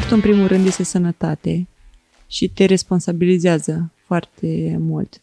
[0.00, 1.68] Sportul, în primul rând, este sănătate
[2.26, 5.22] și te responsabilizează foarte mult.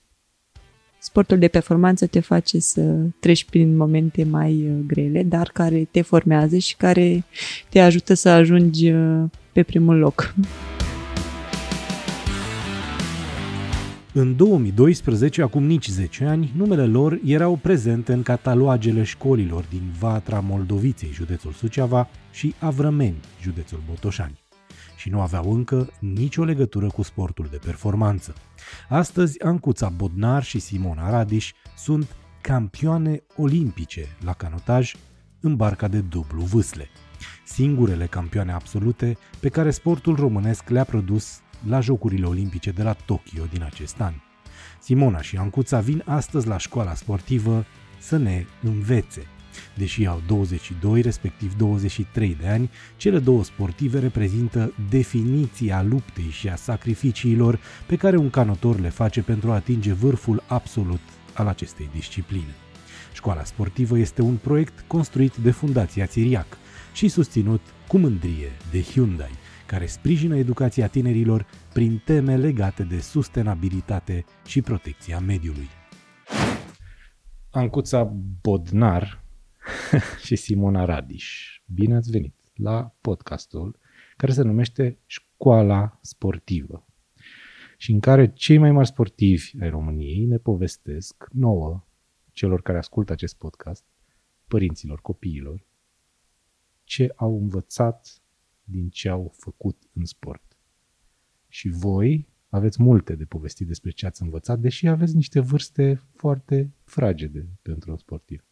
[0.99, 2.81] Sportul de performanță te face să
[3.19, 7.23] treci prin momente mai uh, grele, dar care te formează și care
[7.69, 10.35] te ajută să ajungi uh, pe primul loc.
[14.13, 20.39] În 2012, acum nici 10 ani, numele lor erau prezente în catalogele școlilor din Vatra
[20.39, 24.45] Moldoviței, județul Suceava, și Avrămeni, județul Botoșani.
[24.97, 28.33] Și nu aveau încă nicio legătură cu sportul de performanță.
[28.89, 34.95] Astăzi, Ancuța Bodnar și Simona Radiș sunt campioane olimpice la canotaj
[35.39, 36.89] în barca de dublu vâsle.
[37.45, 43.43] Singurele campioane absolute pe care sportul românesc le-a produs la Jocurile Olimpice de la Tokyo
[43.51, 44.13] din acest an.
[44.81, 47.65] Simona și Ancuța vin astăzi la școala sportivă
[47.99, 49.27] să ne învețe.
[49.73, 56.55] Deși au 22, respectiv 23 de ani, cele două sportive reprezintă definiția luptei și a
[56.55, 61.01] sacrificiilor pe care un canotor le face pentru a atinge vârful absolut
[61.33, 62.55] al acestei discipline.
[63.13, 66.57] Școala sportivă este un proiect construit de Fundația Țiriac
[66.93, 69.31] și susținut cu mândrie de Hyundai–
[69.67, 75.69] care sprijină educația tinerilor prin teme legate de sustenabilitate și protecția mediului.
[77.49, 79.23] Ancuța Bodnar
[80.25, 83.79] și Simona Radiș, bine ați venit la podcastul
[84.17, 86.87] care se numește Școala Sportivă
[87.77, 91.87] și în care cei mai mari sportivi ai României ne povestesc nouă,
[92.31, 93.85] celor care ascultă acest podcast,
[94.47, 95.65] părinților, copiilor,
[96.83, 98.21] ce au învățat
[98.63, 100.57] din ce au făcut în sport.
[101.47, 106.73] Și voi aveți multe de povestit despre ce ați învățat, deși aveți niște vârste foarte
[106.83, 108.46] fragede pentru un sportiv.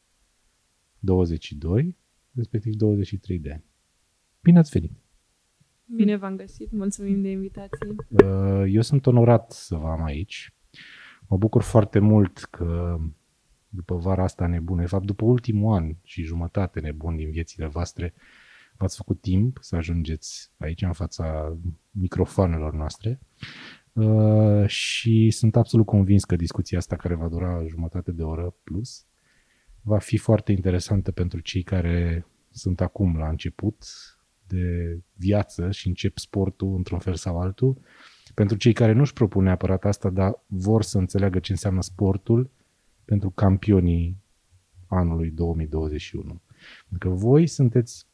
[1.00, 1.98] 22,
[2.34, 3.64] respectiv 23 de ani.
[4.42, 4.92] Bine ați venit!
[5.96, 7.96] Bine v-am găsit, mulțumim de invitație.
[8.10, 10.54] Uh, eu sunt onorat să vă am aici.
[11.28, 12.98] Mă bucur foarte mult că
[13.70, 18.14] după vara asta nebună, de fapt după ultimul an și jumătate nebun din viețile voastre,
[18.78, 21.58] v-ați făcut timp să ajungeți aici în fața
[21.92, 23.20] microfoanelor noastre
[23.94, 29.06] uh, și sunt absolut convins că discuția asta care va dura jumătate de oră plus
[29.86, 33.86] va fi foarte interesantă pentru cei care sunt acum la început
[34.48, 37.78] de viață și încep sportul într-un fel sau altul.
[38.34, 42.50] Pentru cei care nu-și propun neapărat asta, dar vor să înțeleagă ce înseamnă sportul
[43.06, 44.18] pentru campionii
[44.88, 46.42] anului 2021.
[46.90, 48.08] Pentru că voi sunteți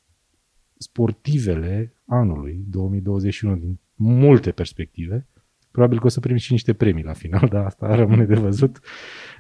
[0.78, 5.28] sportivele anului 2021 din multe perspective.
[5.72, 8.80] Probabil că o să primiți și niște premii la final, dar asta rămâne de văzut.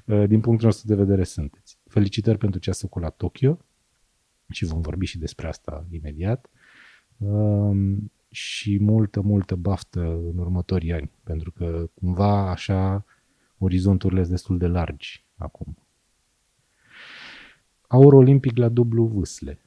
[0.05, 1.80] Uh, din punctul nostru de vedere sunteți.
[1.91, 3.57] Felicitări pentru ce ați făcut la Tokyo
[4.50, 6.50] și vom vorbi și despre asta imediat.
[7.18, 13.06] Um, și multă, multă baftă în următorii ani, pentru că cumva așa
[13.57, 15.78] orizonturile sunt destul de largi acum.
[17.88, 19.62] Aur olimpic la dublu vâsle.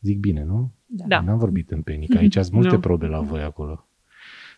[0.00, 0.72] Zic bine, nu?
[0.86, 1.20] Da.
[1.20, 2.14] N-am vorbit în penic.
[2.14, 3.88] Aici ați multe probe la voi acolo.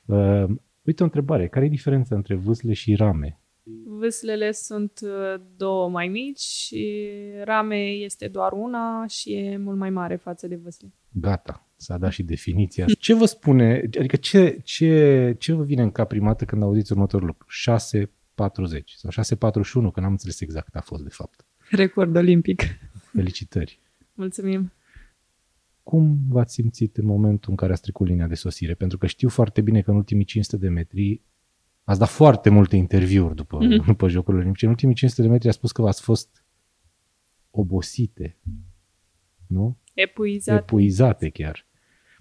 [0.05, 0.45] Uh,
[0.83, 1.49] uite o întrebare.
[1.49, 3.39] Care e diferența între vâsle și rame?
[3.85, 7.09] Vâslele sunt uh, două mai mici și
[7.45, 10.93] rame este doar una și e mult mai mare față de vâsle.
[11.11, 12.87] Gata, s-a dat și definiția.
[12.99, 16.93] Ce vă spune, adică ce, ce, ce vă vine în cap prima dată când auziți
[16.93, 17.47] următorul lucru?
[18.77, 19.25] 6.40 sau
[19.91, 21.47] 6.41, că n-am înțeles exact a fost de fapt.
[21.71, 22.63] Record olimpic.
[23.13, 23.81] Felicitări.
[24.15, 24.73] Mulțumim.
[25.83, 28.75] Cum v-ați simțit în momentul în care ați trecut linia de sosire?
[28.75, 31.21] Pentru că știu foarte bine că în ultimii 500 de metri
[31.85, 33.87] ați dat foarte multe interviuri după, mm-hmm.
[33.87, 34.65] după Jocurile Olimpice.
[34.65, 36.45] În ultimii 500 de metri a spus că v-ați fost
[37.51, 38.39] obosite,
[39.47, 39.79] nu?
[39.95, 40.61] Epuizate.
[40.61, 41.67] Epuizate chiar.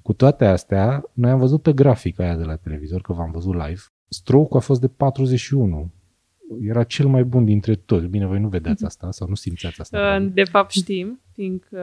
[0.01, 3.53] Cu toate astea, noi am văzut pe grafica aia de la televizor, că v-am văzut
[3.53, 5.91] live, stroke a fost de 41
[6.61, 8.05] era cel mai bun dintre toți.
[8.05, 8.85] Bine, voi nu vedeați mhm.
[8.85, 10.17] asta sau nu simțeați asta?
[10.19, 11.79] Uh, de fapt știm, fiindcă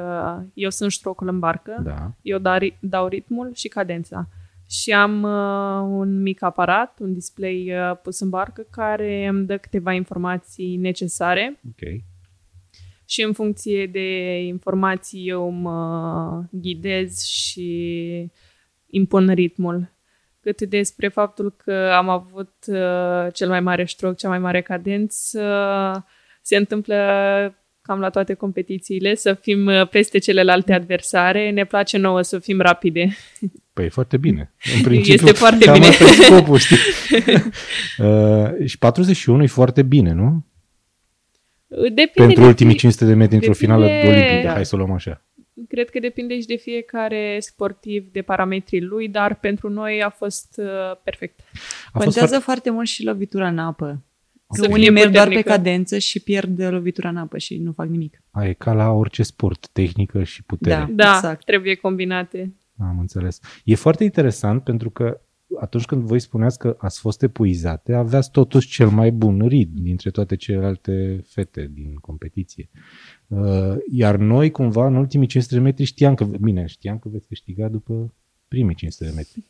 [0.55, 2.13] eu sunt ștrocul în barcă, da.
[2.23, 2.39] eu
[2.81, 4.29] dau ritmul și cadența.
[4.71, 9.57] Și am uh, un mic aparat, un display uh, pus în barcă, care îmi dă
[9.59, 11.61] câteva informații necesare.
[11.69, 12.03] Ok.
[13.05, 18.31] Și în funcție de informații eu mă ghidez și
[18.87, 19.93] impun ritmul
[20.41, 25.41] cât despre faptul că am avut uh, cel mai mare stroke, cea mai mare cadență.
[25.97, 26.03] Uh,
[26.43, 26.97] se întâmplă
[27.91, 31.51] cam la toate competițiile, să fim uh, peste celelalte adversare.
[31.51, 33.17] Ne place nouă să fim rapide.
[33.73, 34.53] Păi foarte bine.
[34.77, 35.91] În principiu, este foarte cam bine.
[35.91, 36.77] scopul, știi?
[38.07, 40.45] uh, și 41 e foarte bine, nu?
[41.67, 45.25] Depinde Pentru ultimii 500 de metri într-o finală olimpică, hai să o luăm așa.
[45.69, 50.55] cred că depinde și de fiecare sportiv, de parametrii lui, dar pentru noi a fost
[50.57, 51.41] uh, perfect.
[51.93, 54.03] A Contează fost foarte mult și lovitura în apă.
[54.53, 55.49] Să Că fie unii merg doar pe puternică.
[55.63, 58.23] cadență și pierd lovitura în apă și nu fac nimic.
[58.31, 60.75] A, e ca la orice sport, tehnică și putere.
[60.75, 60.89] Da.
[61.05, 61.45] Da, Exact.
[61.45, 62.55] trebuie combinate.
[62.79, 63.41] Am înțeles.
[63.65, 65.21] E foarte interesant pentru că
[65.61, 70.11] atunci când voi spuneați că ați fost epuizate, aveați totuși cel mai bun ritm dintre
[70.11, 72.69] toate celelalte fete din competiție.
[73.27, 77.27] Uh, Iar noi, cumva, în ultimii 500 de metri știam că, bine, știam că veți
[77.29, 78.15] câștiga după
[78.49, 79.47] primii 500 de metri.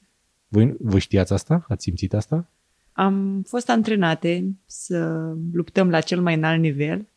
[0.49, 1.65] Voi, voi știați asta?
[1.69, 2.51] Ați simțit asta?
[3.01, 7.09] Am fost antrenate să luptăm la cel mai înalt nivel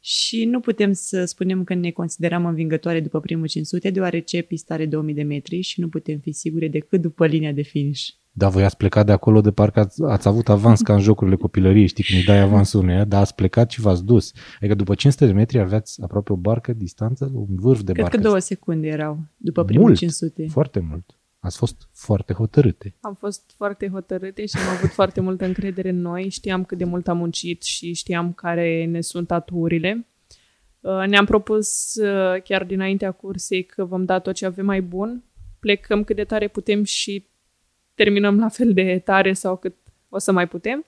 [0.00, 4.86] și nu putem să spunem că ne considerăm învingătoare după primul 500, deoarece pista are
[4.86, 8.08] 2000 de metri și nu putem fi sigure decât după linia de finish.
[8.32, 11.36] Da, voi ați plecat de acolo de parcă ați, ați avut avans ca în jocurile
[11.36, 14.32] copilăriei, știi, când îi dai avansul uneia, dar ați plecat și v-ați dus.
[14.56, 18.16] Adică după 500 de metri aveați aproape o barcă distanță, un vârf de Cred barcă.
[18.16, 19.98] că două secunde erau după primul Mult.
[19.98, 20.46] 500.
[20.48, 21.16] Foarte mult.
[21.42, 22.94] Ați fost foarte hotărâte.
[23.00, 26.28] Am fost foarte hotărâte și am avut foarte multă încredere în noi.
[26.28, 30.06] Știam cât de mult am muncit și știam care ne sunt aturile.
[30.80, 35.24] Uh, Ne-am propus uh, chiar dinaintea cursei că vom da tot ce avem mai bun,
[35.60, 37.26] plecăm cât de tare putem și
[37.94, 39.76] terminăm la fel de tare sau cât
[40.08, 40.84] o să mai putem.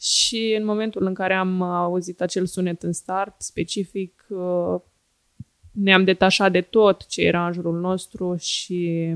[0.00, 4.80] Și în momentul în care am auzit acel sunet în start specific, uh,
[5.70, 9.14] ne-am detașat de tot ce era în jurul nostru și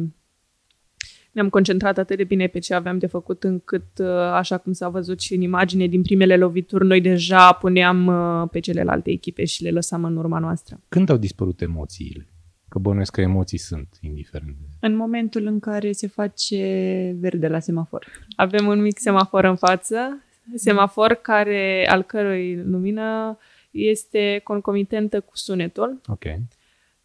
[1.32, 4.88] ne-am concentrat atât de bine pe ce aveam de făcut încât, uh, așa cum s-a
[4.88, 9.62] văzut și în imagine din primele lovituri, noi deja puneam uh, pe celelalte echipe și
[9.62, 10.80] le lăsam în urma noastră.
[10.88, 12.26] Când au dispărut emoțiile?
[12.68, 14.50] Că bănuiesc că emoții sunt, indiferent.
[14.60, 18.06] de- În momentul în care se face verde la semafor.
[18.36, 20.22] Avem un mic semafor în față,
[20.54, 23.38] semafor care, al cărui lumină
[23.70, 26.24] este concomitentă cu sunetul Ok.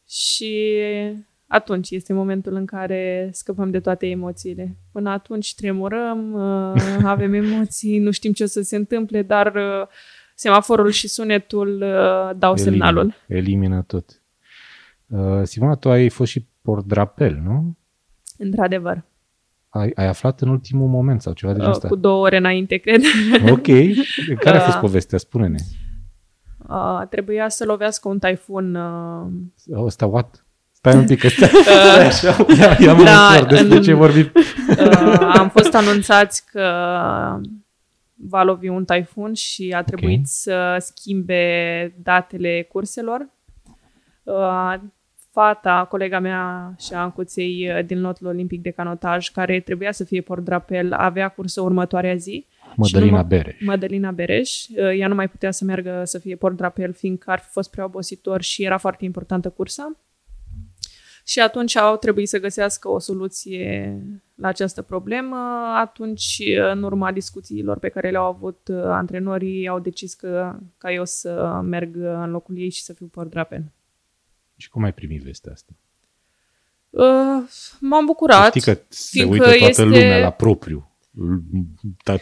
[0.07, 0.73] și
[1.47, 4.77] atunci este momentul în care scăpăm de toate emoțiile.
[4.91, 9.87] Până atunci tremurăm, uh, avem emoții, nu știm ce o să se întâmple, dar uh,
[10.35, 13.13] semaforul și sunetul uh, dau Elimină, semnalul.
[13.27, 14.21] Elimină tot.
[15.07, 17.77] Uh, Simona, tu ai fost și portdrapel, nu?
[18.37, 19.03] Într-adevăr.
[19.69, 21.87] Ai, ai aflat în ultimul moment sau ceva de genul Uh, ăsta?
[21.87, 23.01] Cu două ore înainte, cred.
[23.49, 23.67] Ok.
[24.39, 25.17] Care a fost Uh, povestea?
[25.17, 25.57] Spune-ne.
[26.69, 29.27] Uh, trebuia să lovească un taifun uh,
[29.73, 30.45] Ăsta, what?
[30.89, 31.47] Stai un pic, ăsta.
[31.63, 32.45] Stai așa.
[32.59, 33.03] Ia, ia Da,
[33.39, 34.31] da, despre în- ce vorbim.
[34.69, 36.61] Uh, am fost anunțați că
[38.15, 40.25] va lovi un taifun și a trebuit Ok.
[40.25, 43.29] să schimbe datele curselor.
[44.23, 44.73] Uh,
[45.31, 50.03] fata, colega mea și a încuței uh, din lotul olimpic de canotaj, care trebuia să
[50.03, 52.47] fie portdrapel, avea cursă următoarea zi.
[52.75, 53.55] Mădălina mă- Bereș.
[53.65, 54.65] Madalina Bereș.
[54.67, 57.83] Uh, Ea nu mai putea să meargă să fie portdrapel, fiindcă ar fi fost prea
[57.85, 59.91] obositor și era foarte importantă cursa.
[61.27, 64.01] Și atunci au trebuit să găsească o soluție
[64.35, 65.37] la această problemă.
[65.75, 66.41] Atunci,
[66.71, 71.59] în urma discuțiilor pe care le-au avut uh, antrenorii, au decis că, ca eu să
[71.63, 73.63] merg în locul ei și să fiu portdrapel.
[74.55, 75.73] Și cum ai primit vestea asta?
[76.89, 77.49] Uh,
[77.79, 78.47] m-am bucurat.
[78.47, 80.91] Știi că se fiindcă uită toată este- lumea la propriu.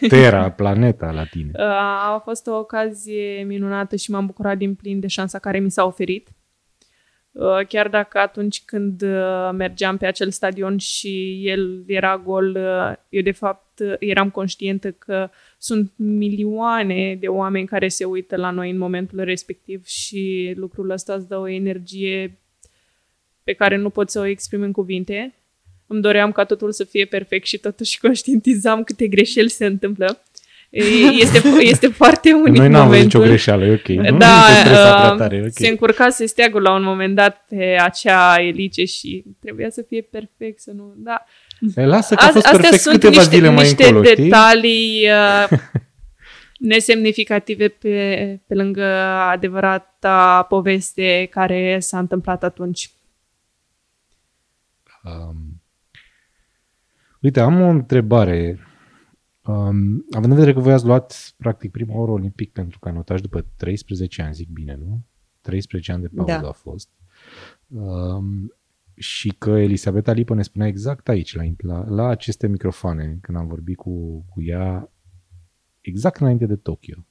[0.10, 1.52] Terra, planeta la tine.
[1.54, 1.64] Uh,
[2.16, 5.86] A fost o ocazie minunată și m-am bucurat din plin de șansa care mi s-a
[5.86, 6.30] oferit.
[7.36, 12.96] Uh, Chiar dacă atunci când uh, mergeam pe acel stadion și el era gol, uh,
[13.10, 18.50] eu de fapt uh, eram conștientă că sunt milioane de oameni care se uită la
[18.50, 22.40] noi în momentul respectiv și lucrul ăsta îți dă o energie
[23.44, 25.34] pe care nu pot să o exprim în cuvinte.
[25.88, 30.22] Îmi doream ca totul să fie perfect și totuși conștientizam câte greșeli se întâmplă.
[30.78, 30.84] E-
[31.24, 33.20] Este, este foarte unic Noi n-am văzut momentul.
[33.20, 33.88] nicio greșeală, e ok.
[34.12, 35.52] Nu Da, te stresa prea uh, tare, e ok.
[35.52, 40.60] se încurcase steagul la un moment dat pe acea elice și trebuia să fie perfect,
[40.60, 40.94] să nu...
[40.98, 41.24] Da.
[41.76, 44.04] E, lasă că a Azi- fost Astea perfect sunt câteva niște, zile mai niște încolo,
[44.04, 44.24] știi?
[44.24, 45.08] detalii
[45.52, 45.58] uh,
[46.60, 48.86] nesemnificative pe, pe lângă
[49.32, 52.90] adevărata poveste care s-a întâmplat atunci.
[55.04, 55.62] Um,
[57.22, 58.60] uite, am o întrebare.
[59.48, 63.46] Um, având în vedere că voi ați luat practic prima oră olimpic pentru canotaj după
[63.56, 65.06] 13 ani, zic bine, nu?
[65.42, 66.48] 13 ani de pauză Da.
[66.48, 66.90] a fost.
[67.68, 68.54] Um,
[68.96, 73.48] și că Elisabeta Lipă ne spunea exact aici, la, la, la aceste microfoane, când am
[73.48, 74.92] vorbit cu, cu ea,
[75.82, 77.06] exact înainte de Tokyo.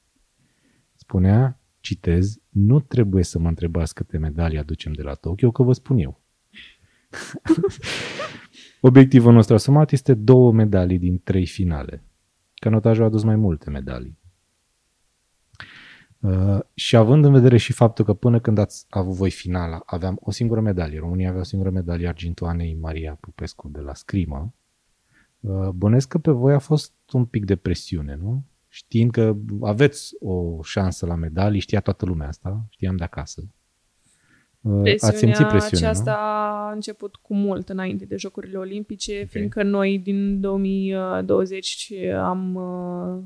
[0.95, 5.73] Spunea, citez, nu trebuie să mă întrebați câte medalii aducem de la Tokyo, că vă
[5.73, 6.21] spun eu.
[8.81, 12.05] Obiectivul nostru asumat este două medalii din trei finale.
[12.65, 14.19] Canotajul a adus mai multe medalii.
[16.21, 20.19] Uh, și având în vedere și faptul că până când ați avut voi finala, aveam
[20.21, 20.99] o singură medalie.
[20.99, 24.55] România avea o singură medalie argintoanei Maria Pupescu de la scrimă.
[25.41, 28.45] Uh, bănesc că pe voi a fost un pic de presiune, nu?
[28.69, 33.43] Știind că aveți o șansă la medalii, știa toată lumea asta, știam de acasă.
[34.65, 36.17] Uh, Presiunea ați simțit presiune, aceasta nu?
[36.17, 39.29] a început cu mult înainte de Jocurile Olimpice, Ok.
[39.31, 41.93] fiindcă noi din 2020
[42.23, 43.23] am uh,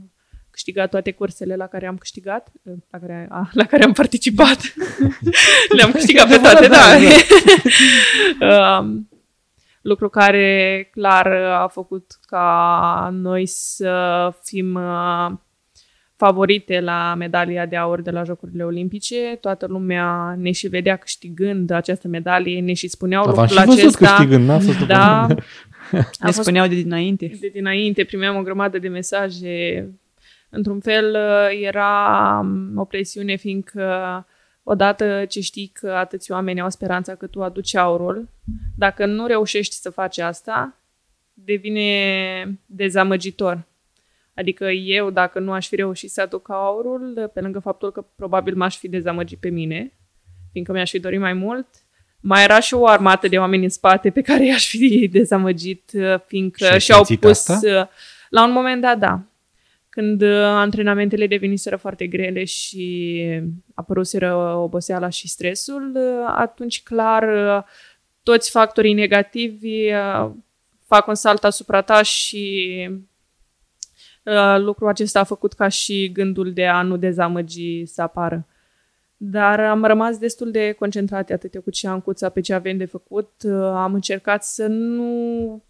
[0.50, 4.58] câștigat toate cursele la care am câștigat, uh, la care, a, la care am participat.
[5.76, 6.78] Le-am câștigat pe toate, da.
[8.80, 9.08] Um,
[9.82, 15.30] lucru care clar a făcut ca noi să fim uh,
[16.18, 19.38] favorite la medalia de aur de la Jocurile Olimpice.
[19.40, 23.78] Toată lumea ne și vedea câștigând această medalie, ne și spuneau V-am lucrul și văzut
[23.78, 24.14] acesta.
[24.14, 25.42] câștigând, n-a fost o Da, problemă.
[25.92, 27.36] Ne a fost spuneau de dinainte.
[27.40, 29.88] de dinainte, primeam o grămadă de mesaje.
[30.48, 31.90] Într-un fel uh, era
[32.42, 34.26] um, o presiune, fiindcă
[34.62, 38.28] odată ce știi că atâți oameni au speranța că tu aduci aurul,
[38.76, 40.76] dacă nu reușești să faci asta,
[41.32, 43.66] devine dezamăgitor.
[44.38, 48.56] Adică eu, dacă nu aș fi reușit să aduc aurul, pe lângă faptul că probabil
[48.56, 49.92] m-aș fi dezamăgit pe mine,
[50.52, 51.66] fiindcă mi-aș fi dorit mai mult,
[52.20, 56.20] mai era și o armată de oameni în spate pe care i-aș fi dezamăgit, uh,
[56.26, 57.48] fiindcă Și ai și-au simțit pus...
[57.48, 57.80] asta?
[57.80, 57.86] uh,
[58.28, 59.22] La un moment dat, da.
[59.88, 63.24] Când uh, antrenamentele deveniseră foarte grele și
[63.74, 67.22] apăruseră oboseala și stresul, uh, atunci clar
[67.56, 67.64] uh,
[68.22, 70.30] toți factorii negativi uh,
[70.86, 72.96] fac un salt asupra ta și uh,
[74.58, 78.46] lucrul acesta a făcut ca și gândul de a nu dezamăgi să apară.
[79.16, 82.84] Dar am rămas destul de concentrate atât eu cât și Ancuța pe ce avem de
[82.84, 83.30] făcut.
[83.42, 85.62] Uh, Am încercat să nu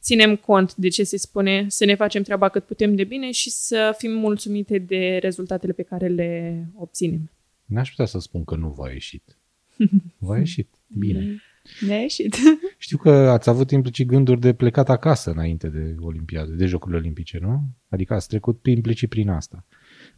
[0.00, 3.50] ținem cont de ce se spune, să ne facem treaba cât putem de bine și
[3.50, 7.30] să fim mulțumite de rezultatele pe care le obținem.
[7.64, 9.38] N-aș putea să spun că nu v-a ieșit.
[10.18, 10.68] V-a ieșit.
[10.98, 11.42] Bine.
[11.86, 12.36] Ne-a ieșit.
[12.78, 17.38] Știu că ați avut implicit gânduri de plecat acasă înainte de Olimpiade, de Jocurile Olimpice,
[17.38, 17.62] nu?
[17.88, 19.64] Adică ați trecut implicit prin asta.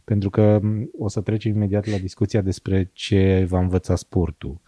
[0.03, 4.61] Pentru că m, o să trecem imediat la discuția despre ce v-a învățat sportul.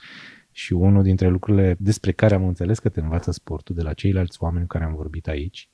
[0.52, 4.38] Și unul dintre lucrurile despre care am înțeles că te învață sportul de la ceilalți
[4.44, 5.70] oameni cu care am vorbit aici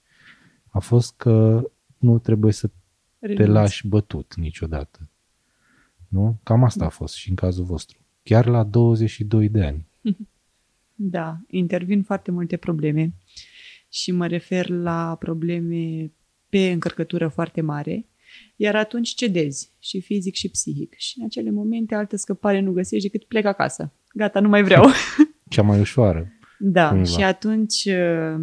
[0.70, 1.64] a fost că
[1.98, 3.50] nu trebuie să te Renunț.
[3.50, 5.10] lași bătut niciodată.
[6.08, 6.40] Nu?
[6.44, 7.98] Cam asta a fost și în cazul vostru.
[8.24, 9.86] Chiar la 22 de ani.
[11.02, 13.14] Da, intervin foarte multe probleme
[13.90, 16.12] și mă refer la probleme
[16.50, 18.06] pe încărcătură foarte mare,
[18.56, 20.94] iar atunci cedezi și fizic și psihic.
[20.98, 23.94] Și în acele momente altă scăpare nu găsești decât plec acasă.
[24.14, 24.86] Gata, nu mai vreau.
[25.50, 26.32] Cea mai ușoară.
[26.60, 27.04] Da, Cumva.
[27.04, 28.36] și atunci uh,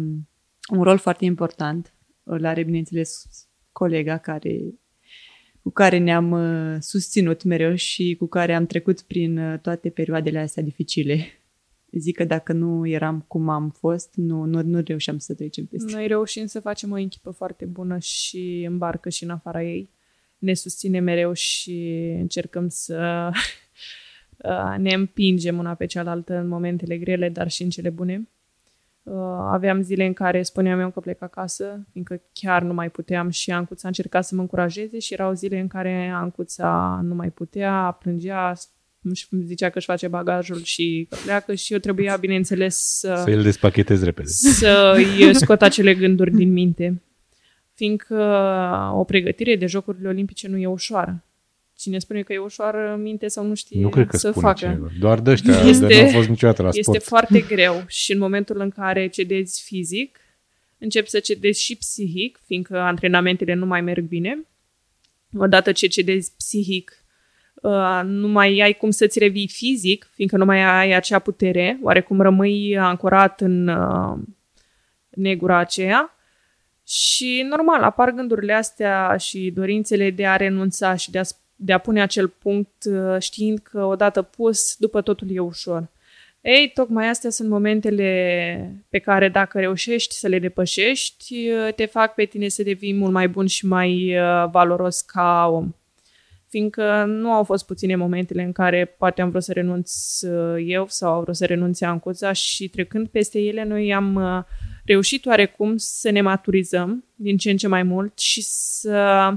[0.69, 3.25] un rol foarte important îl are, bineînțeles,
[3.71, 4.59] colega care,
[5.61, 10.39] cu care ne-am uh, susținut mereu și cu care am trecut prin uh, toate perioadele
[10.39, 11.36] astea dificile.
[11.99, 15.91] Zic că dacă nu eram cum am fost, nu, nu, nu reușeam să trecem peste.
[15.91, 19.89] Noi reușim să facem o echipă foarte bună și în barcă și în afara ei.
[20.37, 23.29] Ne susține mereu și încercăm să
[24.37, 28.27] uh, ne împingem una pe cealaltă în momentele grele, dar și în cele bune.
[29.03, 29.13] Uh,
[29.51, 33.51] Aveam zile în care spuneam eu că plec acasă, fiindcă chiar nu mai puteam și
[33.51, 37.97] Ancuța a încercat să mă încurajeze și erau zile în care Ancuța nu mai putea,
[37.99, 38.53] plângea,
[39.09, 43.29] își zicea că își face bagajul și că pleacă și eu trebuia, bineînțeles, să Să
[43.31, 44.27] îl despachetezi repede.
[44.27, 47.01] să-i scot acele gânduri din minte.
[47.73, 48.15] Fiindcă
[48.93, 51.23] o pregătire de Jocurile Olimpice nu e ușoară.
[51.77, 54.57] Cine spune că e ușoară, minte sau nu știe Nu cred că să spune facă.
[54.59, 54.87] cineva.
[54.99, 57.03] Doar de ăștia, Este- de nu au fost niciodată la Este sport.
[57.03, 60.19] foarte greu și în momentul în care cedezi fizic,
[60.77, 64.45] începi să cedezi și psihic, fiindcă antrenamentele nu mai merg bine.
[65.37, 67.06] Odată ce cedezi psihic, uh,
[68.03, 72.77] nu mai ai cum să-ți revii fizic, fiindcă nu mai ai acea putere, oarecum rămâi
[72.77, 74.17] ancorat în uh,
[75.09, 76.11] negura aceea.
[76.87, 81.73] Și normal, apar gândurile astea și dorințele de a renunța și de a, sp- de
[81.73, 85.87] a pune acel punct uh, știind că odată pus, după totul e ușor.
[86.41, 92.13] Ei, tocmai astea sunt momentele pe care dacă reușești să le depășești, uh, te fac
[92.13, 95.73] pe tine să devii mult mai bun și mai uh, valoros ca om.
[96.49, 100.85] Fiindcă nu au fost puține momentele în care poate am vrut să renunț uh, eu
[100.87, 104.43] sau au vrut să renunțe Ancuța și trecând peste ele, noi am uh,
[104.85, 109.33] reușit oarecum să ne maturizăm din ce în ce mai mult și să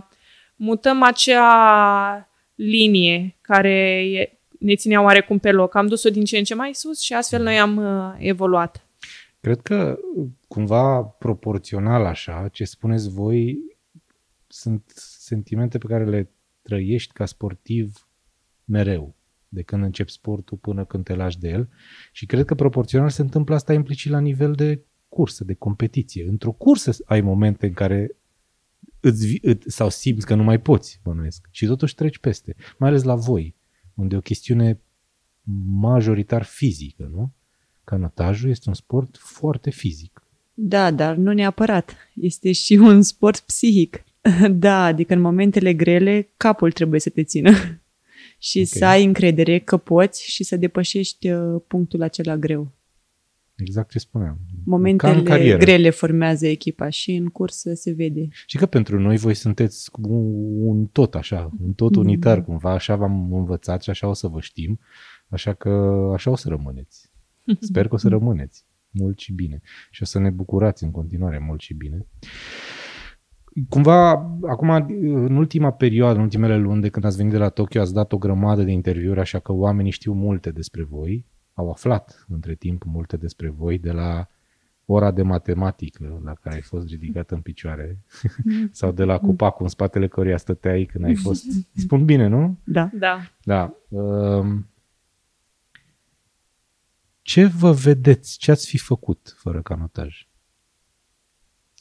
[0.57, 5.75] mutăm acea linie care e, ne ținea oarecum pe loc.
[5.75, 8.85] Am dus-o din ce în ce mai sus și astfel noi am uh, evoluat.
[9.40, 9.99] Cred că
[10.49, 13.59] cumva proporțional așa, ce spuneți voi,
[14.47, 16.31] sunt sentimente pe care le
[16.70, 18.08] trăiești ca sportiv
[18.64, 19.16] mereu,
[19.48, 21.68] de când începi sportul până când te lași de el.
[22.12, 26.28] Și cred că proporțional se întâmplă asta implicit la nivel de cursă, de competiție.
[26.28, 28.16] Într-o cursă ai momente în care
[29.00, 31.48] îți, îți, sau simți că nu mai poți, bănuiesc.
[31.50, 32.56] Și totuși treci peste.
[32.78, 33.56] Mai ales la voi,
[33.94, 34.80] unde e o chestiune
[35.80, 37.32] majoritar fizică, nu?
[37.84, 40.22] Canotajul este un sport foarte fizic.
[40.54, 41.96] Da, dar nu neapărat.
[42.14, 44.04] Este și un sport psihic.
[44.50, 47.50] Da, adică în momentele grele capul trebuie să te țină
[48.48, 48.64] și okay.
[48.64, 52.72] să ai încredere că poți și să depășești uh, punctul acela greu.
[53.56, 54.38] Exact ce spuneam.
[54.64, 58.28] Momentele grele formează echipa și în cursă se vede.
[58.46, 62.02] Și că pentru noi voi sunteți un tot așa, un tot mm.
[62.02, 64.80] unitar cumva, așa v-am învățat și așa o să vă știm,
[65.28, 65.68] așa că
[66.14, 67.10] așa o să rămâneți.
[67.60, 69.60] Sper că o să rămâneți mult și bine
[69.90, 72.06] și o să ne bucurați în continuare mult și bine.
[73.69, 74.11] Cumva,
[74.42, 77.92] acum, în ultima perioadă, în ultimele luni de când ați venit de la Tokyo, ați
[77.92, 82.54] dat o grămadă de interviuri, așa că oamenii știu multe despre voi au aflat între
[82.54, 84.28] timp multe despre voi de la
[84.85, 87.99] ora de matematică la care ai fost ridicat în picioare
[88.71, 91.45] sau de la copacul în spatele căruia stăteai când ai fost...
[91.75, 92.59] Spun bine, nu?
[92.64, 92.90] Da.
[92.92, 93.21] Da.
[93.45, 93.75] da.
[93.88, 94.69] Um,
[97.23, 98.38] ce vă vedeți?
[98.38, 100.26] Ce ați fi făcut fără canotaj?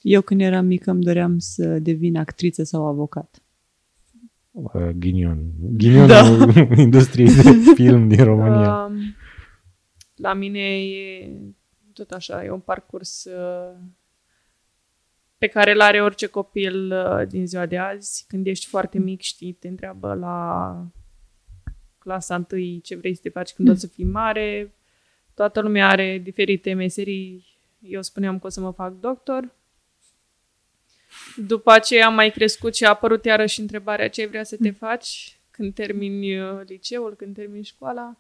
[0.02, 3.44] Eu când eram mică îmi doream să devin actriță sau avocat.
[4.52, 5.52] Uh, ghinion.
[5.60, 6.64] Ghinionul da.
[6.82, 8.74] industriei de film din România.
[8.90, 9.16] Um,
[10.16, 11.30] la mine e
[11.94, 13.78] tot așa, e un parcurs uh,
[15.38, 18.26] pe care îl are orice copil uh, din ziua de azi.
[18.28, 20.88] Când ești foarte mic, știi, te întreabă la
[21.98, 24.74] clasa 1 ce vrei să te faci când o să fii mare.
[25.34, 27.46] Toată lumea are diferite meserii.
[27.80, 29.56] Eu spuneam că o să mă fac doctor.
[31.36, 35.40] După aceea am mai crescut și a apărut iarăși întrebarea ce vrea să te faci
[35.52, 38.16] când termini uh, liceul, când termini școala.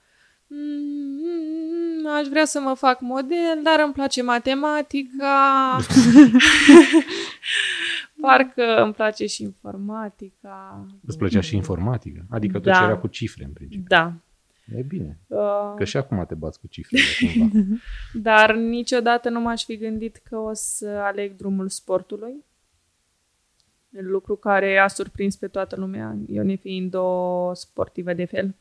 [0.47, 5.77] Mm, aș vrea să mă fac model, dar îmi place matematica.
[8.21, 10.85] Parcă îmi place și informatica.
[11.05, 12.25] Îți plăcea și informatica?
[12.29, 12.71] Adică da.
[12.71, 13.85] tot ce era cu cifre, în principiu.
[13.87, 14.13] Da.
[14.77, 15.19] E bine.
[15.27, 15.73] Uh...
[15.75, 17.65] Că și acum te bați cu cifrele, cumva.
[18.29, 22.45] Dar niciodată nu m-aș fi gândit că o să aleg drumul sportului.
[23.89, 28.55] Lucru care a surprins pe toată lumea, eu nefiind o sportivă de fel.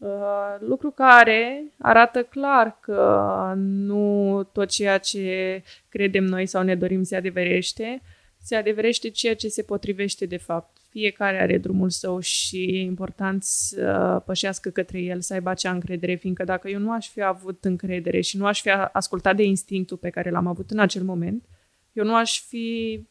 [0.00, 7.02] Uh, lucru care arată clar că nu tot ceea ce credem noi sau ne dorim
[7.02, 8.02] se adeverește,
[8.42, 10.76] se adeverește ceea ce se potrivește de fapt.
[10.88, 16.14] Fiecare are drumul său și e important să pășească către el, să aibă acea încredere,
[16.14, 19.96] fiindcă dacă eu nu aș fi avut încredere și nu aș fi ascultat de instinctul
[19.96, 21.44] pe care l-am avut în acel moment,
[21.92, 23.06] eu nu aș fi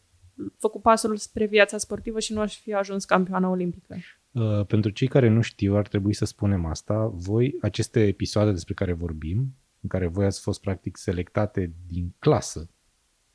[0.58, 3.96] făcut pasul spre viața sportivă și nu aș fi ajuns campioană olimpică.
[4.32, 7.12] Uh, pentru cei care nu știu, ar trebui să spunem asta.
[7.14, 12.70] Voi, aceste episoade despre care vorbim, în care voi ați fost practic selectate din clasă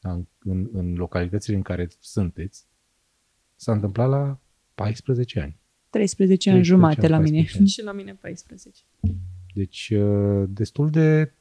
[0.00, 2.66] da, în, în, în localitățile în care sunteți,
[3.56, 4.40] s-a întâmplat la
[4.74, 5.56] 14 ani.
[5.90, 7.46] 13 ani jumate la mine.
[7.58, 7.68] Ani.
[7.68, 8.82] Și la mine 14.
[9.54, 11.32] Deci, uh, destul de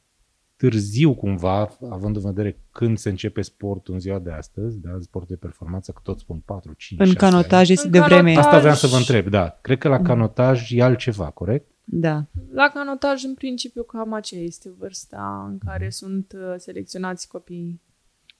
[0.69, 5.27] târziu cumva, având în vedere când se începe sportul în ziua de astăzi, da, sport
[5.27, 8.35] de performanță, că tot spun 4, 5, În 6 canotaj este de vreme.
[8.35, 9.59] Asta vreau să vă întreb, da.
[9.61, 10.03] Cred că la mm.
[10.03, 11.67] canotaj e altceva, corect?
[11.83, 12.25] Da.
[12.51, 17.81] La canotaj, în principiu, cam aceea este vârsta în care sunt uh, selecționați copiii.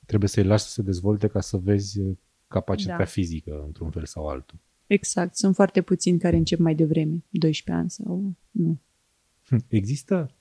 [0.05, 3.12] Trebuie să-i lași să se dezvolte ca să vezi uh, capacitatea da.
[3.12, 4.57] fizică, într-un fel sau altul.
[4.88, 5.36] Exact.
[5.36, 8.79] Sunt foarte puțini care încep mai devreme, 12 ani sau nu.
[9.67, 10.36] Există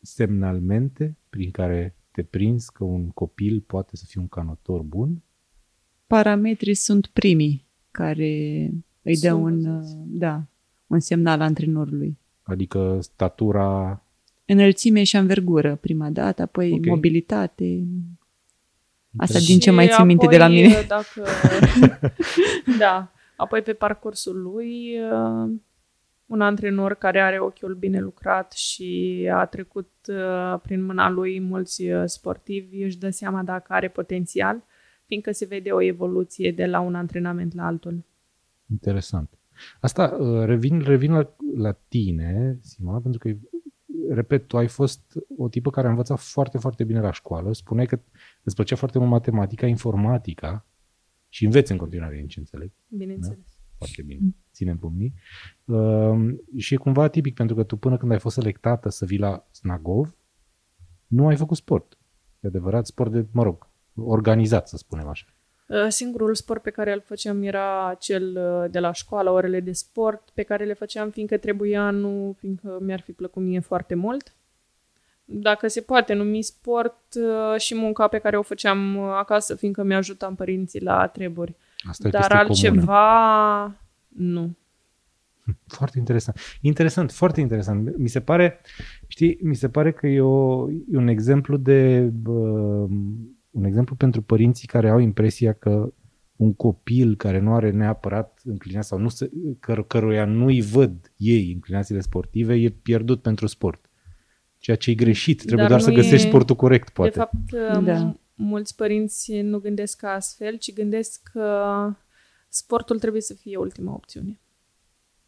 [0.00, 5.22] semnalmente prin care te prinzi că un copil poate să fie un canotor bun?
[6.06, 8.26] Parametrii sunt primii care
[9.02, 10.42] îi dă un, da,
[10.86, 12.18] un semnal antrenorului.
[12.42, 14.02] Adică statura...
[14.44, 16.88] Înălțime și învergură prima dată, apoi okay.
[16.88, 17.86] mobilitate.
[19.16, 20.84] Asta din ce mai țin minte de la mine.
[20.88, 21.24] Dacă,
[22.78, 24.96] da, apoi pe parcursul lui
[26.30, 31.90] un antrenor care are ochiul bine lucrat și a trecut uh, prin mâna lui mulți
[31.90, 34.64] uh, sportivi își dă seama dacă are potențial,
[35.06, 38.04] fiindcă se vede o evoluție de la un antrenament la altul.
[38.70, 39.38] Interesant.
[39.80, 43.36] Asta, uh, revin, revin la, la tine, Simona, pentru că,
[44.08, 47.52] repet, tu ai fost o tipă care a învățat foarte, foarte bine la școală.
[47.52, 48.00] Spuneai că
[48.42, 50.66] îți plăcea foarte mult matematica, informatica
[51.28, 52.70] și înveți în continuare, în ce înțeleg.
[52.88, 53.38] Bineînțeles.
[53.38, 53.49] Da?
[53.80, 54.20] Foarte bine.
[54.52, 55.14] Ținem pumnii.
[55.64, 59.18] Uh, și e cumva tipic, pentru că tu până când ai fost selectată să vii
[59.18, 60.16] la Snagov,
[61.06, 61.98] nu ai făcut sport.
[62.40, 65.26] E adevărat, sport de, mă rog, organizat, să spunem așa.
[65.66, 69.72] Uh, Singurul sport pe care îl făceam era cel uh, de la școală, orele de
[69.72, 74.34] sport, pe care le făceam fiindcă trebuia, nu fiindcă mi-ar fi plăcut mie foarte mult.
[75.24, 79.82] Dacă se poate numi sport uh, și munca pe care o făceam uh, acasă, fiindcă
[79.82, 81.54] mi-ajutam părinții la treburi.
[81.88, 83.76] Asta e Dar chestie altceva,
[84.08, 84.34] comună.
[84.34, 84.56] nu.
[85.76, 86.38] Foarte interesant.
[86.60, 87.96] Interesant, foarte interesant.
[87.96, 88.60] Mi se pare,
[89.06, 92.38] știi, mi se pare că e, o, e un exemplu de bă,
[93.50, 95.92] un exemplu pentru părinții care au impresia că
[96.36, 101.50] un copil care nu are neapărat înclinații sau nu se, căr, căruia nu-i văd ei
[101.50, 103.90] inclinațiile sportive e pierdut pentru sport.
[104.58, 105.36] Ceea ce e greșit.
[105.36, 107.10] Trebuie Dar doar să nu găsești e- sportul corect, poate.
[107.10, 108.16] De fapt, Da.
[108.40, 108.46] Da.
[108.46, 111.92] mulți părinți nu gândesc astfel, ci gândesc că
[112.48, 114.40] sportul trebuie să fie ultima opțiune.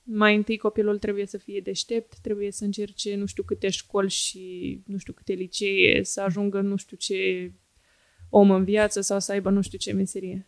[0.03, 4.81] Mai întâi copilul trebuie să fie deștept, trebuie să încerce nu știu câte școli și
[4.87, 7.53] nu știu câte licee, să ajungă nu știu ce
[8.31, 10.47] om în viață sau să aibă nu știu ce meserie.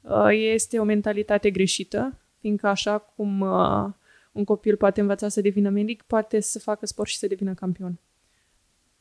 [0.00, 3.92] Uh, Este o mentalitate greșită, fiindcă așa cum uh,
[4.32, 8.00] un copil poate învăța să devină medic, poate să facă sport și să devină campion.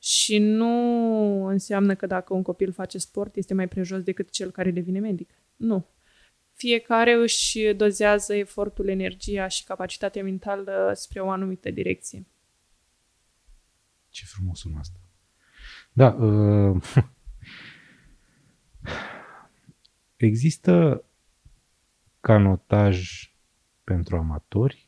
[0.06, 4.72] Și nu înseamnă că dacă un copil face sport, este mai prejos decât cel care
[4.72, 5.30] devine medic.
[5.56, 5.88] Nu.
[6.54, 12.28] Fiecare își dozează efortul, energia și capacitatea mentală spre o anumită direcție.
[14.10, 15.00] Ce frumos sună asta.
[15.94, 16.08] Da.
[16.08, 16.84] Uh,
[20.16, 21.06] există
[22.20, 23.10] canotaj
[23.84, 24.85] pentru amatori?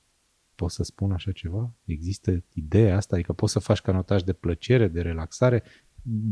[0.58, 1.74] Pot să spun așa ceva?
[1.86, 3.16] Există ideea asta?
[3.16, 5.64] Adică poți să faci canotaj de plăcere, de relaxare,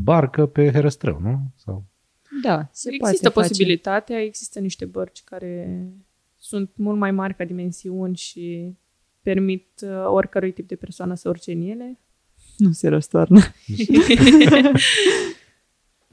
[0.02, 1.52] barcă pe herăstrău, nu?
[1.56, 1.84] Sau
[2.42, 5.82] Da, se există poate posibilitatea, există niște bărci care
[6.38, 8.74] sunt mult mai mari ca dimensiuni și
[9.20, 11.84] permit uh, oricărui tip de persoană să urce în ele.
[12.36, 12.54] Face.
[12.58, 13.40] Nu se răstoarnă.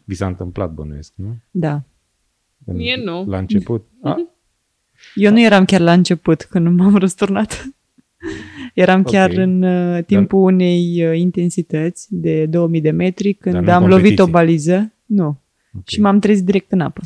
[0.03, 1.37] vi s-a întâmplat, bănuiesc, nu?
[1.51, 1.83] Da.
[2.65, 3.25] În- Mie nu.
[3.25, 3.87] La început.
[4.01, 4.15] A,
[5.15, 7.65] Eu nu eram chiar la început când m-am răsturnat.
[8.73, 9.37] Eram chiar Ok.
[9.37, 14.19] în uh, timpul unei uh, intensități de 2000 de metri, când nu în am lovit
[14.19, 14.31] o competiții.
[14.31, 14.93] baliză.
[15.05, 15.27] Nu.
[15.77, 15.87] ok.
[15.87, 17.01] Și m-am trezit direct în apă.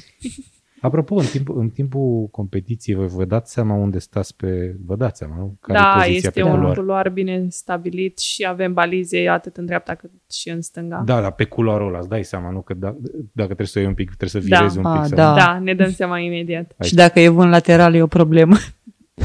[0.82, 4.76] Apropo, în timpul, în timpul competiției, voi vă dați seama unde stați pe...
[4.86, 5.58] Vă dați seama, nu?
[5.62, 6.78] Care e da, poziția este pe un culoar?
[6.78, 11.02] culoar bine stabilit și avem balize atât în dreapta cât și în stânga.
[11.06, 12.62] Da, dar pe culoarul ăla îți dai seama, nu?
[12.62, 12.96] Că da,
[13.32, 14.56] dacă trebuie să o iei un pic, trebuie să Da.
[14.58, 15.02] virezi un pic.
[15.02, 15.18] Ah, sau...
[15.18, 15.36] da.
[15.36, 16.72] Da, ne dăm seama imediat.
[16.78, 16.90] Aici.
[16.90, 18.56] Și dacă e vânt lateral, e o problemă.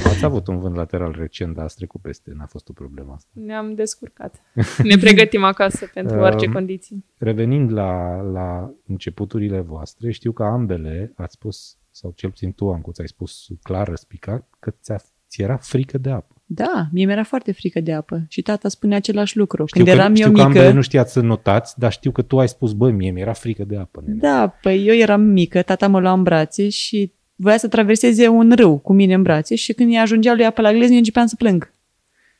[0.05, 3.31] Ați avut un vânt lateral recent, dar ați trecut peste, n-a fost o problemă asta.
[3.33, 4.43] Ne-am descurcat.
[4.83, 7.05] Ne pregătim acasă pentru orice Um, condiții.
[7.19, 12.99] Revenind la, la începuturile voastre, știu că ambele ați spus, sau cel puțin tu, Ancuț,
[12.99, 14.97] ai spus clar răspicat, că ți-a,
[15.29, 16.35] ți era frică de apă.
[16.47, 18.25] Da, mie mi-era foarte frică de apă.
[18.29, 19.67] Și tata spunea același lucru.
[19.67, 20.75] Știu Când că, eram știu eu că ambele mică...
[20.75, 23.77] nu știați să notați, dar știu că tu ai spus, bă, mie mi-era frică de
[23.77, 24.19] apă, nene.
[24.19, 28.53] Da, păi eu eram mică, tata mă lua în brațe și voia să traverseze un
[28.53, 31.37] râu cu mine în brațe și când ajungea lui apă la glezne, eu începeam să
[31.37, 31.73] plâng.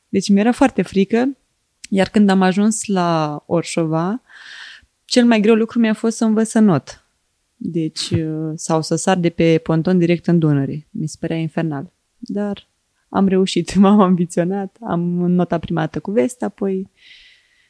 [0.09, 1.37] Deci mi-era foarte frică,
[1.89, 4.21] iar când am ajuns la Orșova,
[5.05, 7.05] cel mai greu lucru mi-a fost să învăț să not.
[7.55, 10.87] Deci, uh, sau să sar de pe ponton direct în Dunăre.
[10.89, 11.91] Mi se părea infernal.
[12.17, 12.67] Dar
[13.09, 16.89] am reușit, m-am ambiționat, am notat prima dată cu vest, apoi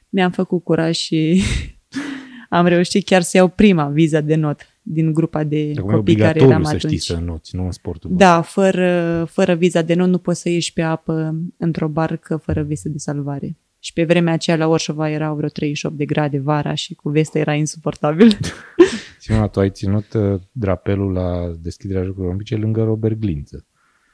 [0.10, 1.42] mi-am făcut curaj și
[2.50, 6.16] am reușit chiar să iau prima viză de not din grupa de Acum e copii
[6.16, 6.94] care obligatoriu eram să atunci.
[6.94, 10.50] știi să noți, nu în sportul Da, fără, fără viza de not nu poți să
[10.50, 13.58] ieși pe apă într-o barcă fără vestă de salvare.
[13.80, 17.38] Și pe vremea aceea la Orșova erau vreo 38 de grade vara și cu vestă
[17.38, 18.38] era insuportabil.
[19.20, 23.66] Simona, tu ai ținut uh, drapelul la deschiderea Jocurilor Olimpice lângă Robert Glință.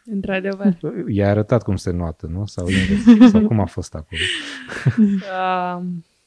[0.05, 0.77] Într-adevăr.
[1.07, 2.45] I-a arătat cum se noată, nu?
[2.45, 2.67] Sau,
[3.07, 3.31] invers?
[3.31, 4.21] sau cum a fost acolo?
[4.97, 5.83] Uh,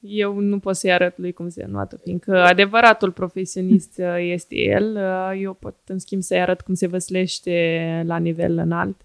[0.00, 4.96] eu nu pot să-i arăt lui cum se noată, fiindcă adevăratul profesionist uh, este el.
[4.96, 9.00] Uh, Eu pot, în schimb, să-i arăt cum se văslește la nivel înalt.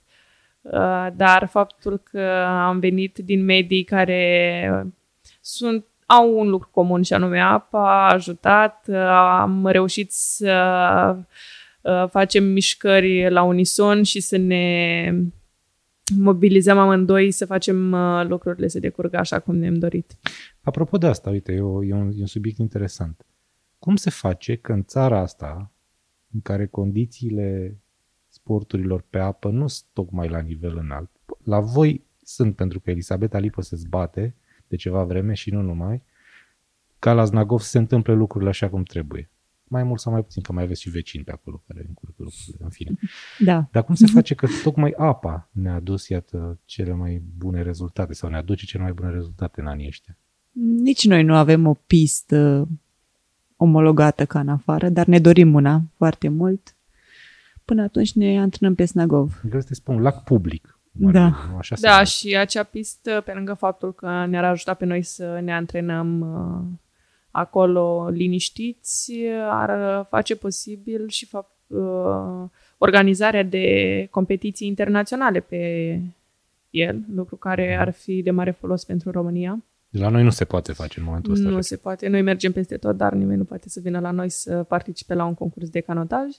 [0.61, 4.93] Uh, Dar faptul că am venit din medii care
[5.41, 8.95] sunt, au un lucru comun și anume apa, a ajutat, uh,
[9.39, 11.15] am reușit să
[11.81, 15.13] uh, facem mișcări la unison și să ne
[16.17, 20.11] mobilizăm amândoi să facem uh, lucrurile să decurgă așa cum ne-am dorit.
[20.63, 23.25] Apropo de asta, uite, e, o, e, un, e un subiect interesant.
[23.79, 25.71] Cum se face că în țara asta,
[26.33, 27.77] în care condițiile
[28.27, 31.09] sporturilor pe apă nu sunt tocmai la nivel înalt,
[31.43, 34.35] la voi sunt pentru că Elisabeta Lipă se zbate
[34.67, 36.03] de ceva vreme și nu numai,
[36.99, 39.29] ca la Znagov se întâmplă lucrurile așa cum trebuie.
[39.63, 42.57] Mai mult sau mai puțin, că mai aveți și vecini pe acolo care încurcă lucrurile,
[42.63, 42.91] în fine.
[43.39, 43.67] Da.
[43.71, 48.29] Dar cum se face că tocmai apa ne-a adus, iată, cele mai bune rezultate sau
[48.29, 50.17] ne aduce cele mai bune rezultate în anii ăștia?
[50.61, 52.67] Nici noi nu avem o pistă
[53.57, 56.75] omologată ca în afară, dar ne dorim una foarte mult.
[57.65, 59.39] Până atunci ne antrenăm pe Snagov.
[59.43, 60.77] Vreau să te spun, lac public.
[60.91, 61.33] Da.
[61.57, 62.27] Așa se Da, numește.
[62.27, 66.79] și acea pistă, pe lângă faptul că ne-ar ajuta pe noi să ne antrenăm uh,
[67.31, 69.13] acolo liniștiți,
[69.49, 75.99] ar face posibil și fapt, uh, organizarea de competiții internaționale pe
[76.69, 79.63] el, lucru care ar fi de mare folos pentru România.
[79.93, 81.49] La noi nu se poate face în momentul ăsta.
[81.49, 82.07] Nu se poate.
[82.07, 85.25] Noi mergem peste tot, dar nimeni nu poate să vină la noi să participe la
[85.25, 86.29] un concurs de canotaj.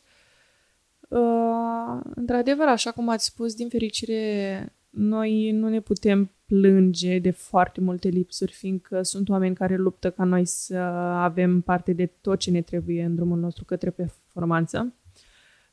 [1.08, 7.80] Uh, într-adevăr, așa cum ați spus, din fericire, noi nu ne putem plânge de foarte
[7.80, 12.50] multe lipsuri, fiindcă sunt oameni care luptă ca noi să avem parte de tot ce
[12.50, 14.94] ne trebuie în drumul nostru către performanță.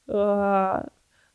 [0.03, 0.81] Uh,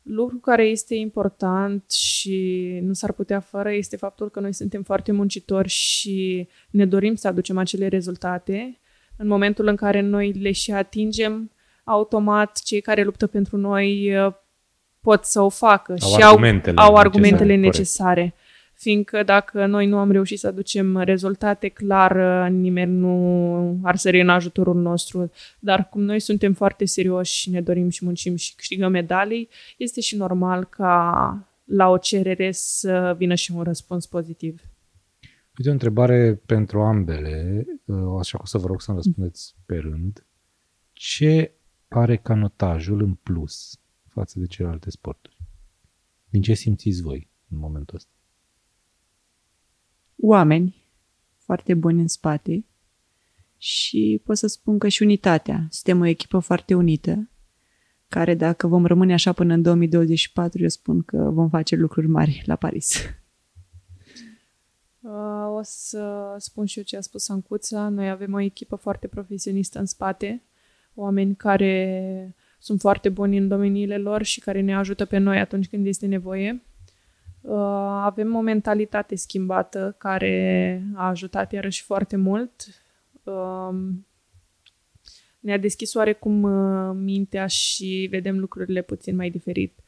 [0.07, 5.11] lucru care este important și nu s-ar putea fără este faptul că noi suntem foarte
[5.11, 8.79] muncitori și ne dorim să aducem acele rezultate.
[9.17, 11.51] În momentul în care noi le și atingem,
[11.83, 14.33] automat cei care luptă pentru noi uh,
[15.01, 18.35] pot să o facă Au și argumentele au, au argumentele necesare, necesare.
[18.77, 18.81] Corect.
[18.81, 24.21] Fiindcă dacă noi nu am reușit să aducem rezultate, clar uh, nimeni nu ar sări
[24.21, 25.31] în ajutorul nostru.
[25.59, 30.01] Dar cum noi suntem foarte serioși și ne dorim și muncim și câștigăm medalii, este
[30.01, 34.61] și normal ca la o cerere să vină și un răspuns pozitiv.
[35.57, 39.75] Uite o întrebare pentru ambele, uh, așa că o să vă rog să-mi răspundeți pe
[39.75, 40.25] rând.
[40.93, 41.51] Ce
[41.87, 45.37] are canotajul în plus față de celelalte sporturi?
[46.29, 48.16] Din ce simțiți voi în momentul ăsta?
[50.19, 50.85] Oameni
[51.37, 52.65] foarte buni în spate
[53.57, 55.67] și pot să spun că și unitatea.
[55.69, 57.29] Suntem o echipă foarte unită,
[58.07, 62.43] care dacă vom rămâne așa până în 2024, eu spun că vom face lucruri mari
[62.45, 62.95] la Paris.
[65.01, 67.89] Uh, O să spun și eu ce a spus Ancuța.
[67.89, 70.43] Noi avem o echipă foarte profesionistă în spate,
[70.93, 75.67] oameni care sunt foarte buni în domeniile lor și care ne ajută pe noi atunci
[75.67, 76.63] când este nevoie.
[77.47, 77.55] Uh,
[78.03, 82.51] Avem o mentalitate schimbată care a ajutat iarăși foarte mult.
[83.23, 84.05] Um,
[85.39, 89.79] Ne-a deschis oarecum uh, mintea și vedem lucrurile puțin mai diferit.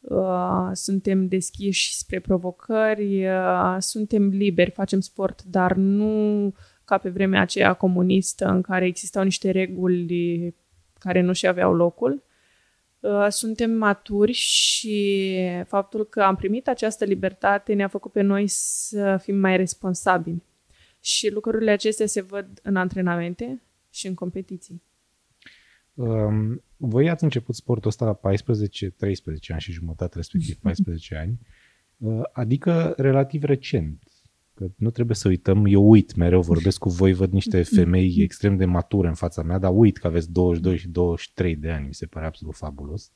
[0.00, 7.40] Uh, suntem deschiși spre provocări, uh, suntem liberi, facem sport, dar nu ca pe vremea
[7.40, 10.54] aceea comunistă în care existau niște reguli
[10.98, 12.22] care nu și aveau locul.
[13.02, 15.36] Uh, Suntem maturi și
[15.66, 20.42] faptul că am primit această libertate ne-a făcut pe noi să fim mai responsabili.
[21.00, 24.82] Și lucrurile acestea se văd în antrenamente și în competiții.
[25.94, 31.38] Um, voi ați început sportul ăsta la 14, 13 ani și jumătate, respectiv 14 ani,
[31.96, 34.02] uh, adică relativ recent.
[34.62, 38.56] Că nu trebuie să uităm, eu uit mereu, vorbesc cu voi, văd niște femei extrem
[38.56, 41.94] de mature în fața mea, dar uit că aveți 22 și 23 de ani, mi
[41.94, 43.12] se pare absolut fabulos.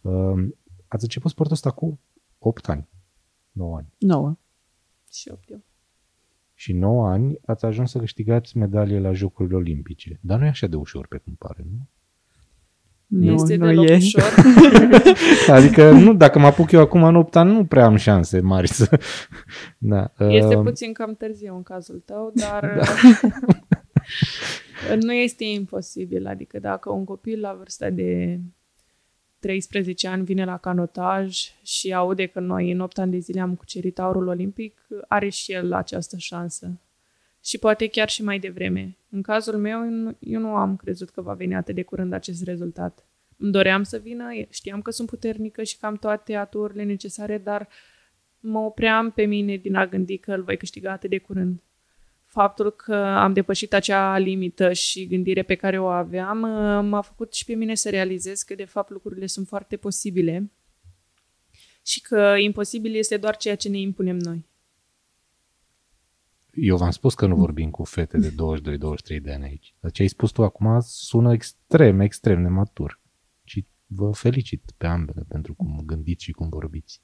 [0.00, 0.54] Um,
[0.88, 2.00] ați început sportul ăsta cu
[2.38, 2.88] 8 ani,
[3.50, 3.92] 9 ani.
[3.98, 4.36] Nouă.
[5.12, 5.62] Și opt eu.
[6.54, 10.18] Și 9 ani ați ajuns să câștigați medalie la Jocurile Olimpice.
[10.20, 11.86] Dar nu e așa de ușor pe cum pare, nu?
[13.12, 13.94] Nu, Nu, este nu deloc e.
[13.94, 14.34] ușor.
[15.56, 18.68] Adică nu, dacă mă apuc eu acum în 8 ani, nu prea am șanse mari
[18.68, 18.98] să...
[19.78, 20.12] Da.
[20.18, 22.88] Este uh, puțin cam târziu în cazul tău, dar
[25.04, 26.26] nu este imposibil.
[26.26, 28.40] Adică dacă un copil la vârsta de
[29.38, 33.54] 13 ani vine la canotaj și aude că noi în 8 ani de zile am
[33.54, 36.70] cucerit aurul olimpic, are și el această șansă.
[37.44, 38.96] Și poate chiar și mai devreme.
[39.10, 39.80] În cazul meu,
[40.20, 43.06] eu nu am crezut că va veni atât de curând acest rezultat.
[43.36, 47.68] Îmi doream să vină, știam că sunt puternică și că am toate aturile necesare, dar
[48.40, 51.62] mă opream pe mine din a gândi că îl voi câștiga atât de curând.
[52.26, 56.38] Faptul că am depășit acea limită și gândire pe care o aveam
[56.86, 60.50] m-a făcut și pe mine să realizez că de fapt lucrurile sunt foarte posibile
[61.86, 64.44] și că imposibil este doar ceea ce ne impunem noi.
[66.54, 68.28] Eu v-am spus că nu vorbim cu fete de
[69.18, 69.74] 22-23 de ani aici.
[69.80, 73.00] Dar ce ai spus tu acum sună extrem, extrem de matur.
[73.44, 77.00] Și vă felicit pe ambele pentru cum gândiți și cum vorbiți.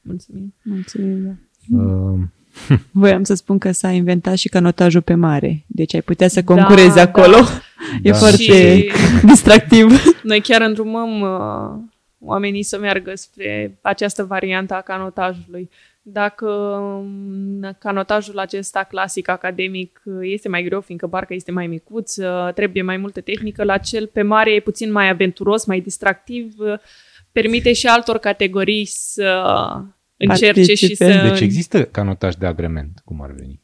[0.00, 0.54] Mulțumim.
[0.62, 1.34] Mulțumim, da.
[1.82, 2.20] Uh,
[2.90, 5.64] Voiam să spun că s-a inventat și canotajul pe mare.
[5.66, 7.36] Deci ai putea să concurezi Da, acolo.
[7.40, 7.98] da.
[8.02, 8.16] E Da.
[8.16, 8.90] foarte Și
[9.30, 9.86] distractiv.
[10.22, 11.82] noi chiar îndrumăm uh,
[12.18, 15.70] oamenii să meargă spre această variantă a canotajului.
[16.02, 22.52] Dacă um, canotajul acesta clasic, academic, uh, este mai greu, fiindcă barca este mai micuță,
[22.54, 26.78] trebuie mai multă tehnică, la cel pe mare e puțin mai aventuros, mai distractiv, uh,
[27.32, 29.44] permite și altor categorii să
[30.16, 31.12] încerce și Participe.
[31.12, 31.28] să...
[31.28, 33.60] deci există canotaj de agrement, cum ar veni.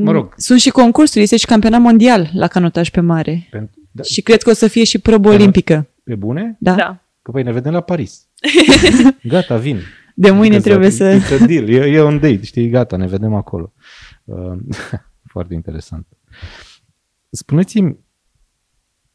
[0.00, 3.48] Mă rog, Sunt și concursuri, este și campionat mondial la canotaj pe mare.
[3.50, 5.88] pentru, da, Și cred că o să fie și probă Cano- olimpică.
[6.04, 6.56] pe bune?
[6.60, 6.74] Da?
[6.74, 6.98] Da.
[7.22, 8.28] Că păi ne vedem la Paris.
[9.22, 9.78] Gata, vin.
[10.14, 11.18] De mâine Adică trebuie e- să...
[11.18, 11.68] It's a deal.
[11.68, 13.72] E, e un date, știi, gata, ne vedem acolo.
[14.24, 14.58] Uh,
[15.32, 16.06] foarte interesant.
[17.30, 17.98] Spuneți-mi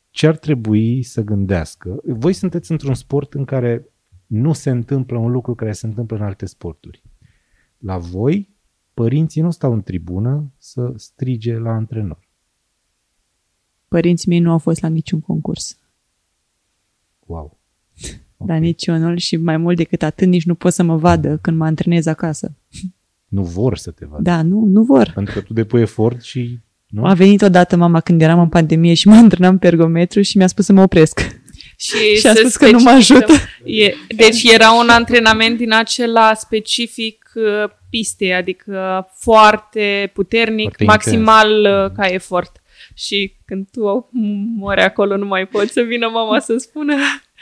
[0.10, 2.02] ce ar trebui să gândească.
[2.04, 3.90] Voi sunteți într-un sport în care
[4.26, 7.04] nu se întâmplă un lucru care se întâmplă în alte sporturi.
[7.78, 8.56] La voi,
[8.94, 12.30] părinții nu stau în tribună să strige la antrenor.
[13.88, 15.80] Părinții mei nu au fost la niciun concurs.
[17.20, 17.60] Wow.
[18.48, 21.66] La niciunul și mai mult decât atât nici nu pot să mă vadă când mă
[21.66, 22.52] antrenez acasă.
[23.28, 24.22] Nu vor să te vadă.
[24.22, 25.12] Da, nu, nu vor.
[25.14, 26.58] Pentru că tu depui efort și...
[26.88, 27.06] Nu?
[27.06, 30.48] A venit odată mama când eram în pandemie și mă antrenam pe ergometru și mi-a
[30.48, 31.20] spus să mă opresc.
[31.78, 33.34] Și, Și a să spus că nu mă specificăm- ajută.
[33.64, 41.52] E, deci era un antrenament din acela specific uh, pistei, adică foarte puternic, Foarte maximal
[41.52, 42.62] uh, ca efort.
[43.00, 44.10] Și când tu
[44.56, 46.94] mori acolo, nu mai poți să vină mama să spună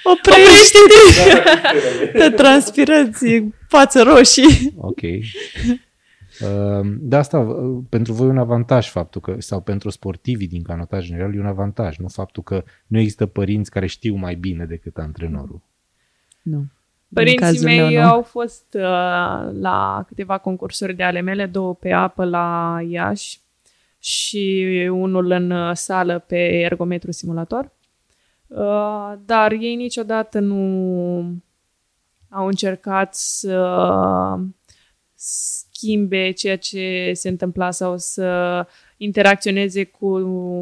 [0.04, 2.18] Oprește-te!
[2.18, 4.74] Te transpirați, față roșii.
[4.78, 5.02] Ok.
[5.02, 10.62] Uh, De asta, uh, pentru voi e un avantaj faptul că, sau pentru sportivii din
[10.62, 14.66] canotaj general, e un avantaj, nu faptul că nu există părinți care știu mai bine
[14.66, 15.62] decât antrenorul.
[16.42, 16.58] Nu.
[16.58, 16.66] În
[17.14, 18.08] Părinții cazul mei meu, nu.
[18.08, 18.82] au fost uh,
[19.60, 23.40] la câteva concursuri de ale mele, două pe apă la Iași
[24.08, 27.72] și unul în uh, sală pe ergometru simulator.
[28.48, 30.64] Uh, dar ei niciodată nu
[32.30, 33.80] au încercat să
[35.16, 38.66] schimbe ceea ce se întâmpla sau să
[38.98, 40.18] interacționeze cu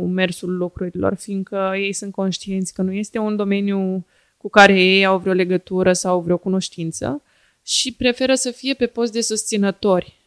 [0.05, 4.05] mersul lucrurilor, fiindcă ei sunt conștienți că nu este un domeniu
[4.37, 7.21] cu care ei au vreo legătură sau vreo cunoștință
[7.63, 10.24] și preferă să fie pe post de susținători.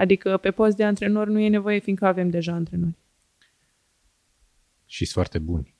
[0.00, 2.98] Adică pe post de antrenor nu e nevoie, fiindcă avem deja antrenori.
[4.86, 5.74] Și sunt foarte buni.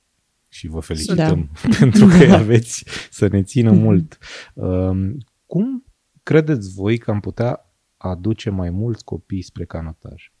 [0.49, 1.69] Și vă felicităm Da.
[1.79, 4.17] pentru că îi aveți să ne țină mult.
[4.53, 5.83] Um, Cum
[6.23, 7.65] credeți voi că am putea
[7.97, 10.31] aduce mai mulți copii spre canotaj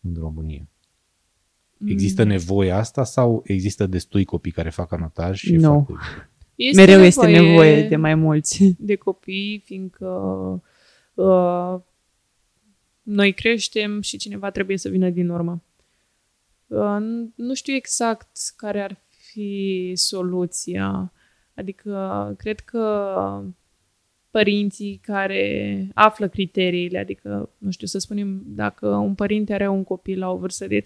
[0.00, 0.66] în România?
[1.86, 5.38] Există nevoie asta sau există destui copii care fac canotaj?
[5.38, 5.84] Și e Nu.
[5.86, 6.30] foarte bine?
[6.54, 8.74] Este Mereu este nevoie de mai mulți.
[8.78, 10.06] de copii, fiindcă
[11.14, 11.80] uh,
[13.02, 15.62] noi creștem și cineva trebuie să vină din urmă.
[16.66, 16.96] Uh,
[17.34, 21.12] nu știu exact care ar fi soluția.
[21.54, 23.44] Adică, cred că
[24.30, 30.18] părinții care află criteriile, adică, nu știu, să spunem, dacă un părinte are un copil
[30.18, 30.84] la o vârstă de 13-14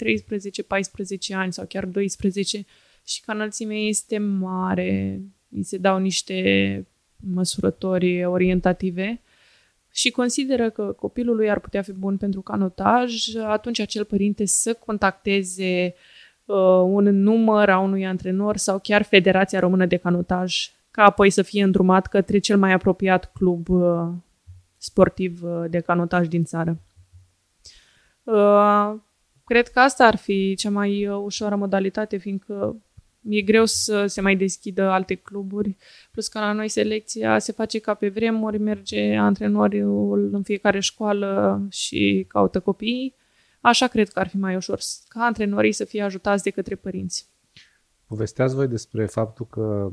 [1.30, 2.64] ani sau chiar 12
[3.04, 9.20] și că înălțimea este mare, îi se dau niște măsurători orientative
[9.96, 13.14] și consideră că copilul lui ar putea fi bun pentru canotaj,
[13.46, 15.94] atunci acel părinte să contacteze
[16.44, 21.42] uh, un număr a unui antrenor sau chiar Federația Română de Canotaj, ca apoi să
[21.42, 24.08] fie îndrumat către cel mai apropiat club uh,
[24.76, 26.78] sportiv uh, de canotaj din țară.
[28.22, 28.94] Uh,
[29.44, 32.76] cred că asta ar fi cea mai uh, ușoară modalitate, fiindcă
[33.28, 35.76] e greu să se mai deschidă alte cluburi,
[36.10, 41.62] plus că la noi selecția se face ca pe vremuri, merge antrenorul în fiecare școală
[41.70, 43.14] și caută copiii.
[43.60, 47.28] Așa cred că ar fi mai ușor, ca antrenorii să fie ajutați de către părinți.
[48.06, 49.90] Povesteați voi despre faptul că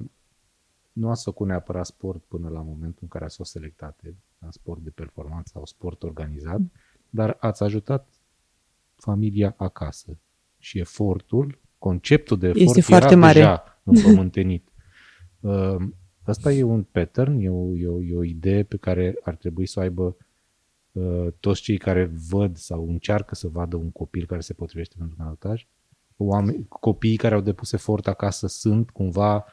[0.93, 4.81] nu ați făcut neapărat sport până la momentul în care ați fost selectate la sport
[4.81, 6.59] de performanță sau sport organizat,
[7.09, 8.07] dar ați ajutat
[8.95, 10.17] familia acasă
[10.59, 13.33] și efortul, conceptul de efort Este foarte era mare.
[13.33, 14.67] deja împământenit.
[15.43, 15.75] Uh,
[16.25, 19.65] Asta e un pattern, e o, e, o, e o idee pe care ar trebui
[19.65, 20.17] să o aibă
[20.91, 25.15] uh, toți cei care văd sau încearcă să vadă un copil care se potrivește pentru
[25.17, 25.67] canotaj.
[26.17, 29.45] Oameni, copiii care au depus efort acasă sunt cumva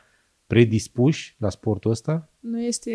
[0.46, 2.28] predispuși la sportul ăsta?
[2.40, 2.90] Nu este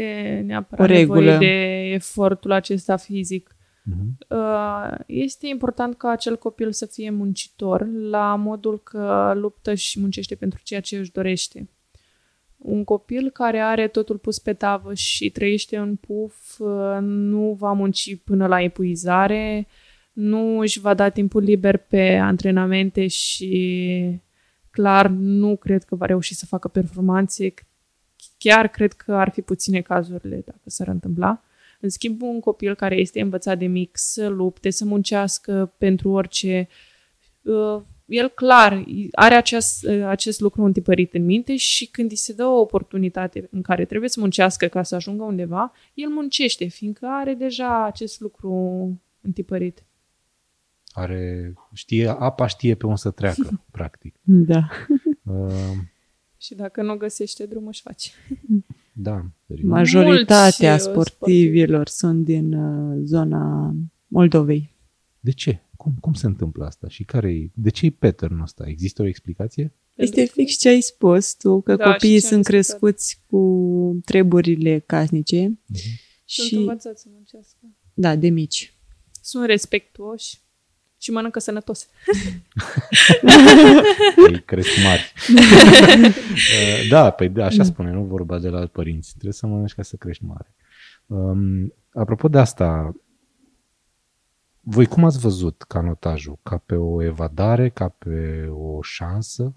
[0.45, 1.19] neapărat O regulă.
[1.19, 3.54] nevoie de efortul acesta fizic.
[3.91, 4.27] Uh-huh.
[4.29, 10.35] Uh, Este important ca acel copil să fie muncitor la modul că luptă și muncește
[10.35, 11.69] pentru ceea ce își dorește.
[12.57, 17.71] Un copil care are totul pus pe tavă și trăiește în puf uh, nu va
[17.71, 19.67] munci până la epuizare,
[20.13, 24.21] nu își va da timpul liber pe antrenamente și
[24.69, 27.53] clar nu cred că va reuși să facă performanțe.
[28.37, 31.43] Chiar cred că ar fi puține cazurile dacă s-ar întâmpla.
[31.85, 36.67] În schimb, un copil care este învățat de mic să lupte, să muncească pentru orice,
[37.41, 42.33] uh, el clar are acest, uh, acest lucru întipărit în minte și când îi se
[42.33, 47.05] dă o oportunitate în care trebuie să muncească ca să ajungă undeva, el muncește, fiindcă
[47.09, 48.51] are deja acest lucru
[49.21, 49.83] întipărit.
[50.91, 54.15] Are, știe, apa știe pe unde să treacă, practic.
[54.23, 54.69] Da.
[55.23, 55.77] Uh,
[56.37, 58.09] Și dacă nu găsește drum, își face.
[58.97, 59.69] Da, serios.
[59.69, 63.73] Majoritatea Mulți, uh, sportivilor sunt din uh, zona
[64.07, 64.73] Moldovei.
[65.19, 65.59] De ce?
[65.77, 66.87] Cum, cum se întâmplă asta?
[66.87, 68.63] Și care e, de ce e pattern ăsta?
[68.67, 69.73] Există o explicație?
[69.95, 72.45] Este Pentru că- fix ce ai spus tu, că Da, și copiii ce am sunt
[72.45, 72.79] discutat.
[72.79, 75.59] crescuți cu treburile casnice
[76.25, 77.57] Sunt și, învățați să muncească.
[77.93, 78.73] da, de mici.
[79.21, 80.37] Sunt respectuoși
[81.05, 81.87] și mănâncă sănătos.
[84.31, 85.13] Ei cresc mari.
[86.35, 89.09] Uh, da, păi da, așa spune, nu vorba de la părinți.
[89.09, 90.55] Trebuie să mănânci ca să crești mare.
[91.05, 92.95] Um, apropo de asta,
[94.59, 96.39] voi cum ați văzut canotajul?
[96.43, 99.53] Ca pe o evadare, ca pe o șansă?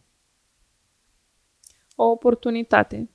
[1.94, 3.10] O oportunitate.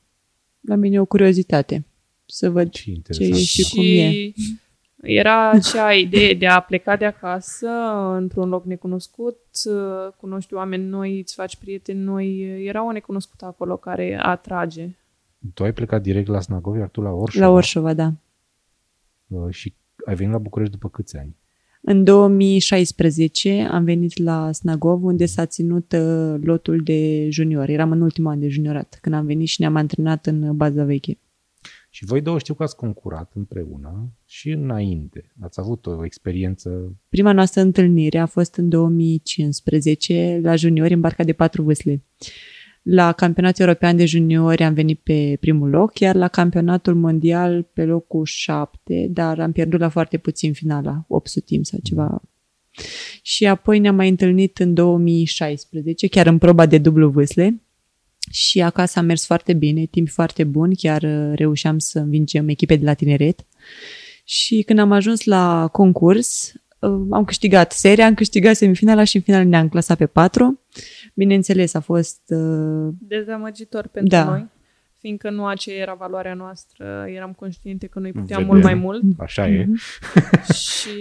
[0.62, 1.86] La mine e o curiozitate
[2.26, 3.34] să văd Ce interesant.
[3.34, 4.32] Ce e și cum e.
[5.04, 7.68] era acea idee de a pleca de acasă
[8.18, 9.38] într-un loc necunoscut,
[10.18, 12.40] cunoști oameni noi, îți faci prieteni noi.
[12.66, 14.90] Era o necunoscută acolo care atrage.
[15.54, 17.46] Tu ai plecat direct la Snagovi, iar tu la Orșova.
[17.46, 18.12] la Orșova, da.
[19.28, 19.74] Uh, Și
[20.06, 21.36] ai venit la București după câți ani?
[21.82, 27.70] În 2016 am venit la Snagov, unde s-a ținut uh, lotul de junior.
[27.70, 31.18] Eram în ultimul an de juniorat, când am venit și ne-am antrenat în baza veche.
[31.96, 35.32] Și voi două știu că ați concurat împreună și înainte.
[35.42, 41.24] Ați avut o experiență Prima noastră întâlnire a fost în 2015 la juniori în barca
[41.24, 42.04] de patru vâsle.
[42.82, 47.84] La campionatul european de juniori am venit pe primul loc, iar la campionatul mondial pe
[47.86, 52.22] locul 7, dar am pierdut la foarte puțin finala, 800 timp sau ceva.
[53.22, 57.62] Și apoi ne-am mai întâlnit în 2016, chiar în proba de dublu vâsle.
[58.32, 62.76] Și acasă a mers foarte bine, timp foarte bun, chiar uh, reușeam să învingem echipe
[62.76, 63.46] de la tineret.
[64.24, 69.22] Și când am ajuns la concurs, uh, am câștigat seria, am câștigat semifinala și în
[69.22, 70.60] final ne-am clasat pe patru.
[71.14, 74.24] Bineînțeles, a fost uh, Dezamăgitor pentru Da.
[74.24, 74.48] noi,
[74.98, 77.06] fiindcă nu aceea era valoarea noastră.
[77.08, 78.46] Eram conștiente că noi puteam Vedem.
[78.46, 79.68] mult mai mult Așa e.
[80.64, 81.00] și,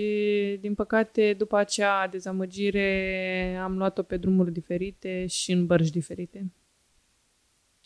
[0.61, 6.53] din păcate, după acea dezamăgire am luat-o pe drumuri diferite și în bărci diferite.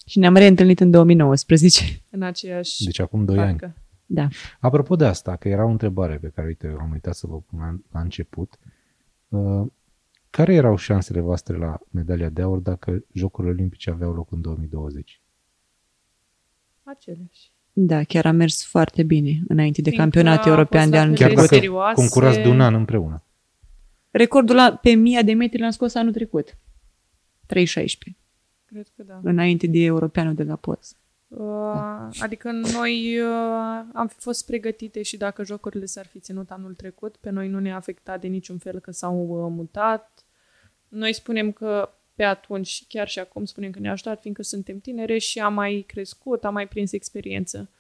[0.06, 1.82] Și ne-am reîntâlnit în 2019.
[2.10, 3.58] În aceeași Deci acum 2 ani.
[3.58, 3.76] parcă.
[4.06, 4.28] Da.
[4.60, 7.58] Apropo de asta, că era o întrebare pe care, uite, am uitat să vă pun
[7.58, 8.58] la, la început.
[9.28, 9.66] Uh,
[10.30, 15.20] care erau șansele voastre la medalia de aur dacă Jocurile Olimpice aveau loc în 2020?
[16.82, 17.50] Aceleași.
[17.72, 21.12] Da, chiar a mers foarte bine înainte de Fiindcă campionatul a european fost de anul
[21.14, 21.50] atât Chiar de trecut.
[21.50, 22.00] dacă serioase.
[22.00, 23.22] concurați de un an împreună.
[24.10, 26.56] Recordul la, pe 1000 de metri l-am scos anul trecut.
[27.46, 28.16] 3.16,
[28.66, 29.20] Cred că da.
[29.22, 30.96] înainte de europeanul de la post.
[31.28, 36.74] Uh, adică noi uh, am fi fost pregătite și dacă jocurile s-ar fi ținut anul
[36.74, 40.24] trecut, pe noi nu ne-a afectat de niciun fel că s-au uh, mutat.
[40.88, 44.78] Noi spunem că pe atunci și chiar și acum spunem că ne-a ajutat, fiindcă suntem
[44.78, 47.70] tinere și am mai crescut, am mai prins experiență.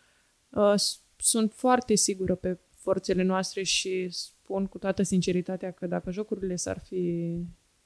[0.48, 6.10] Uh, s- sunt foarte sigură pe forțele noastre și spun cu toată sinceritatea că dacă
[6.10, 7.34] jocurile s-ar fi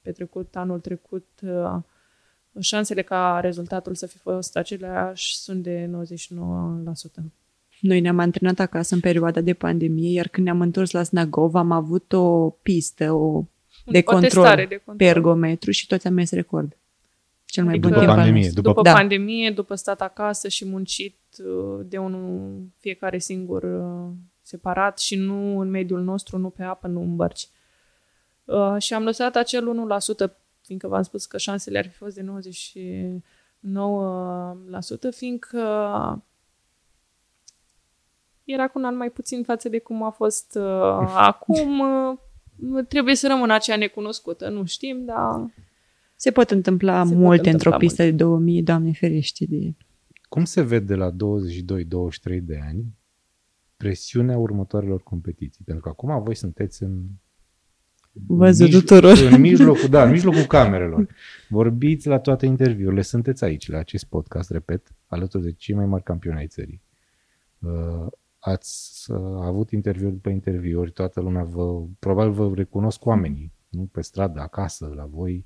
[0.01, 1.79] petrecut anul trecut, uh,
[2.59, 5.89] șansele ca rezultatul să fi fost aceleași sunt de
[7.21, 7.23] 99%.
[7.81, 11.71] Noi ne-am antrenat acasă în perioada de pandemie, iar când ne-am întors la Snagov am
[11.71, 13.43] avut o pistă, o
[13.85, 14.95] de o control, testare de control.
[14.95, 16.77] pe ergometru și toți am mers record.
[17.45, 18.61] Cel mai Adică- bun După timp al pandemie, nostru.
[18.61, 18.93] după- După Da.
[18.95, 25.59] pandemie, după stat acasă și muncit uh, de unul fiecare singur uh, separat și nu
[25.59, 27.47] în mediul nostru, nu pe apă, nu în bărci.
[28.45, 30.35] Uh, și am lăsat acel 1%,
[30.71, 32.25] fiindcă v-am spus că șansele ar fi fost de
[35.11, 35.57] 99%, fiindcă
[38.43, 41.79] era cu un an mai puțin față de cum a fost uh, acum.
[41.79, 42.17] Uh,
[42.87, 45.53] trebuie să rămână aceea necunoscută, nu știm, dar
[46.15, 49.73] Se pot întâmpla Se pot multe întâmpla într-o pistă de 2000, Doamne ferește de...
[50.29, 51.15] Cum se vede la 22-23
[52.41, 52.85] de ani
[53.77, 55.63] presiunea următoarelor competiții?
[55.65, 57.03] Pentru că acum voi sunteți în
[58.27, 59.17] Văzut mij- tuturor.
[59.31, 61.07] În mijlocul, da, în mijlocul camerelor.
[61.49, 66.03] Vorbiți la toate interviurile, sunteți aici, la acest podcast, repet, alături de cei mai mari
[66.03, 66.81] campioni ai țării.
[67.59, 68.07] Uh,
[68.39, 74.01] ați uh, avut interviuri după interviuri, toată lumea vă, probabil vă recunosc oamenii, nu pe
[74.01, 75.45] stradă, acasă, la voi.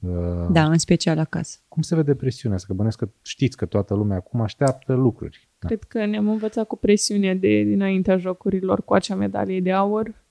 [0.00, 1.58] Uh, Da, în special acasă.
[1.68, 2.68] Cum se vede presiunea asta?
[2.70, 5.48] Că bănesc că știți că toată lumea acum așteaptă lucruri.
[5.58, 5.66] Da.
[5.66, 10.24] Cred că ne-am învățat cu presiunea de dinaintea jocurilor cu acea medalie de aur.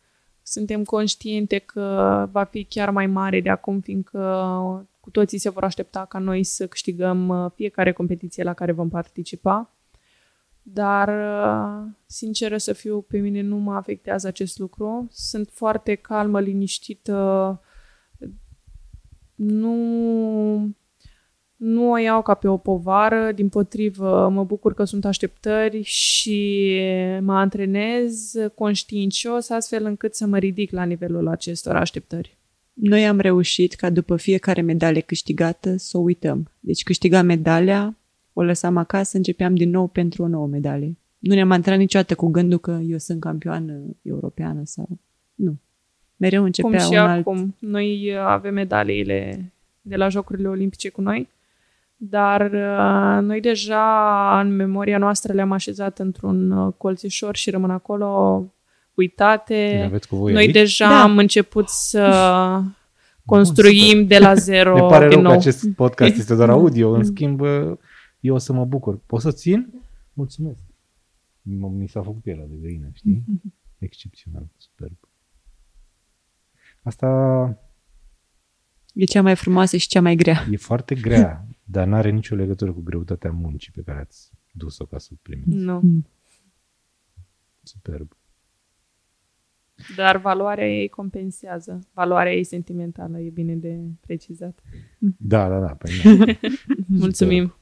[0.48, 4.20] Suntem conștiente că va fi chiar mai mare de acum, fiindcă
[5.00, 8.90] cu toții se vor aștepta ca noi să câștigăm uh, fiecare competiție la care vom
[8.90, 9.70] participa.
[10.62, 15.08] dar, uh, sinceră să fiu, pe mine nu mă afectează acest lucru.
[15.12, 17.62] Sunt foarte calmă, liniștită,
[19.36, 19.76] nu,
[21.56, 26.80] nu o iau ca pe o povară, din potrivă mă bucur că sunt așteptări și
[27.22, 32.38] mă antrenez conștiincios astfel încât să mă ridic la nivelul acestor așteptări.
[32.74, 36.52] Noi am reușit ca după fiecare medalie câștigată să o uităm.
[36.60, 37.98] Deci câștigam medalia,
[38.34, 40.98] o lăsam acasă, începeam din nou pentru o nouă medalie.
[41.18, 44.88] Nu ne-am antrenat niciodată cu gândul că eu sunt campioană europeană sau...
[45.36, 45.56] Nu.
[46.18, 47.20] Mereu începea Cum și un alt...
[47.20, 47.56] acum.
[47.60, 49.52] Noi avem medaliile
[49.82, 51.28] de la Jocurile Olimpice cu noi,
[51.96, 58.44] dar uh, noi deja în memoria noastră le-am așezat într-un uh, colțișor și rămân acolo
[58.94, 59.54] uitate.
[59.54, 60.54] Le aveți cu voi Noi aici?
[60.54, 61.02] deja Da.
[61.02, 62.62] am început să
[63.26, 65.38] construim de la zero Ne pare din rău că nou.
[65.38, 67.42] acest podcast este doar audio, în schimb
[68.20, 69.00] eu o să mă bucur.
[69.06, 69.74] Poți să țin?
[70.14, 70.60] Mulțumesc.
[71.42, 73.24] M- Mi s-a făcut pielea de găină, știi?
[73.78, 74.94] Excepțional, superb.
[76.84, 77.08] Asta
[78.94, 80.46] E cea mai frumoasă și cea mai grea.
[80.52, 84.86] e foarte grea, dar nu are nicio legătură cu greutatea muncii pe care ați dus-o
[84.86, 85.56] ca să o primiți.
[85.56, 85.82] Nu.
[87.64, 88.18] Superb.
[89.96, 91.80] Dar valoarea ei compensează.
[91.94, 94.60] Valoarea ei sentimentală e bine de precizat.
[95.18, 95.76] Da, da, da.
[95.84, 96.40] Pe mine.
[96.88, 97.56] Mulțumim.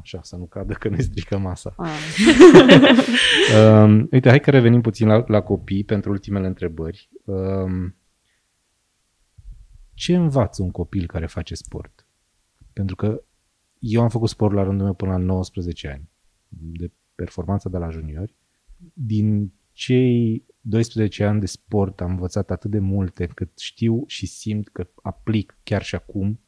[0.00, 1.74] Așa, să nu cadă că ne strică masa.
[1.76, 1.88] Ah.
[3.56, 7.10] Um, uite, hai că revenim puțin la, la copii pentru ultimele întrebări.
[7.24, 7.96] Um,
[9.94, 12.06] ce învață un copil care face sport?
[12.80, 13.22] Pentru că
[13.78, 16.08] eu am făcut sport la rândul meu până la 19 ani,
[16.48, 18.34] de performanță de la juniori.
[18.92, 24.68] Din cei 12 ani de sport am învățat atât de multe cât știu și simt
[24.68, 26.40] că aplic chiar și acum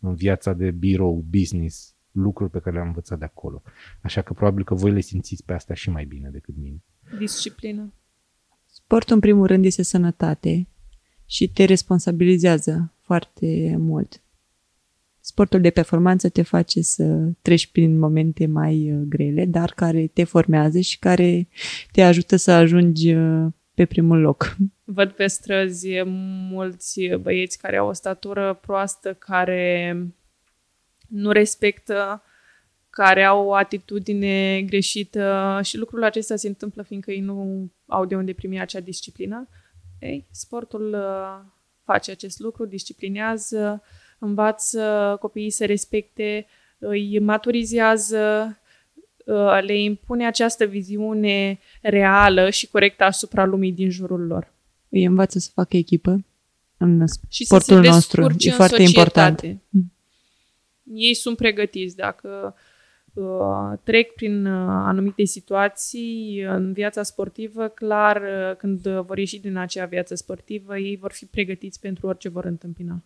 [0.00, 3.62] în viața de birou, business, lucruri pe care le-am învățat de acolo.
[4.02, 6.82] Așa că probabil că voi le simțiți pe astea și mai bine decât mine.
[7.18, 7.92] Disciplină.
[8.66, 10.68] Sportul, în primul rând, este sănătate
[11.26, 14.23] și te responsabilizează foarte mult.
[15.26, 20.24] Sportul de performanță te face să treci prin momente mai uh, grele, dar care te
[20.24, 21.48] formează și care
[21.92, 24.56] te ajută să ajungi uh, pe primul loc.
[24.84, 26.02] Văd pe străzi
[26.50, 29.96] mulți băieți care au o statură proastă, care
[31.08, 32.22] nu respectă,
[32.90, 38.16] care au o atitudine greșită și lucrul acesta se întâmplă fiindcă ei nu au de
[38.16, 39.48] unde primi acea disciplină.
[39.98, 41.52] Ei, sportul uh,
[41.84, 43.82] face acest lucru, disciplinează,
[44.18, 46.46] învață copiii să respecte,
[46.78, 48.56] îi maturizează,
[49.24, 54.52] uh, le impune această viziune reală și corectă asupra lumii din jurul lor.
[54.88, 56.24] Îi învață să facă echipă
[56.76, 58.20] în Și să sportul se nostru.
[58.20, 59.20] descurce E în foarte societate.
[59.20, 59.62] important.
[60.82, 61.96] Ei sunt pregătiți.
[61.96, 62.54] Dacă
[63.12, 69.56] uh, trec prin uh, anumite situații în viața sportivă, clar, uh, când vor ieși din
[69.56, 73.02] acea viață sportivă, ei vor fi pregătiți pentru orice vor întâmpina.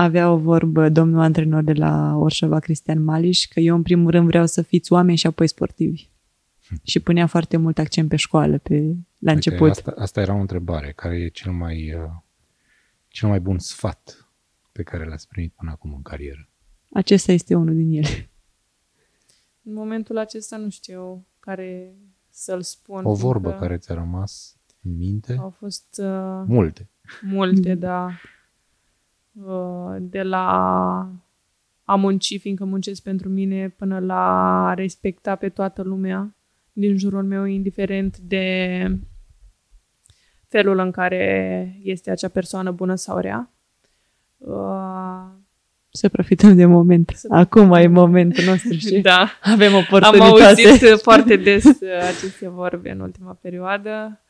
[0.00, 4.26] Avea o vorbă domnul antrenor de la Orșova, Cristian Maliș, că eu în primul rând
[4.26, 6.08] vreau să fiți oameni și apoi sportivi.
[6.82, 8.74] Și punea foarte mult accent pe școală, pe,
[9.18, 9.70] la Uite, început.
[9.70, 10.92] Asta, asta era o întrebare.
[10.92, 12.10] Care e cel mai, uh,
[13.08, 14.28] cel mai bun sfat
[14.72, 16.48] pe care l-ați primit până acum în carieră?
[16.92, 18.30] Acesta este unul din ele.
[19.62, 21.94] În momentul acesta nu știu care
[22.30, 23.04] să-l spun.
[23.04, 25.36] O vorbă fiindcă care ți-a rămas în minte?
[25.38, 26.90] Au fost uh, Multe.
[27.22, 28.10] multe, da.
[29.44, 30.46] Uh, de la
[31.84, 34.22] a munci, fiindcă muncesc pentru mine, până la
[34.68, 36.36] a respecta pe toată lumea
[36.72, 38.86] din jurul meu, indiferent de
[40.48, 43.50] felul în care este acea persoană bună sau rea.
[44.36, 45.24] Uh,
[45.90, 47.10] Să profităm de moment.
[47.14, 49.28] Să- Acum e momentul nostru și da.
[49.42, 50.44] avem Am oportunitate.
[50.68, 51.72] auzit foarte des uh,
[52.08, 54.20] aceste vorbe în ultima perioadă.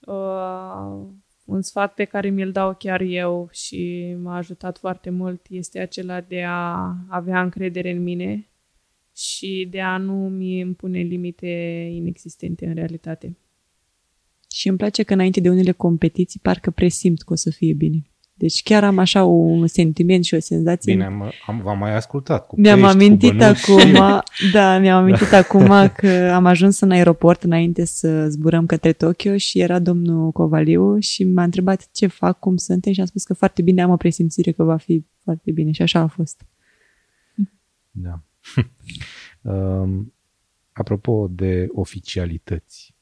[0.00, 1.06] Uh,
[1.48, 6.20] un sfat pe care mi-l dau chiar eu și m-a ajutat foarte mult este acela
[6.20, 8.48] de a avea încredere în mine
[9.16, 11.46] și de a nu mi impune limite
[11.92, 13.36] inexistente în realitate.
[14.50, 18.10] Și îmi place că înainte de unele competiții parcă presimt că o să fie bine.
[18.38, 20.92] Deci chiar am așa un sentiment și o senzație.
[20.92, 23.70] Bine, am, am, v-am mai ascultat cu Mi-am pești, amintit cu bănuți.
[23.70, 24.22] acum,
[24.52, 29.60] da, mi-am amintit acum că am ajuns în aeroport înainte să zburăm către Tokyo și
[29.60, 33.62] era domnul Covaliu și m-a întrebat ce fac, cum suntem și am spus că foarte
[33.62, 36.46] bine, am o presimțire că va fi foarte bine și așa a fost.
[37.90, 38.20] Da.
[39.52, 40.12] um,
[40.72, 42.94] apropo de oficialități,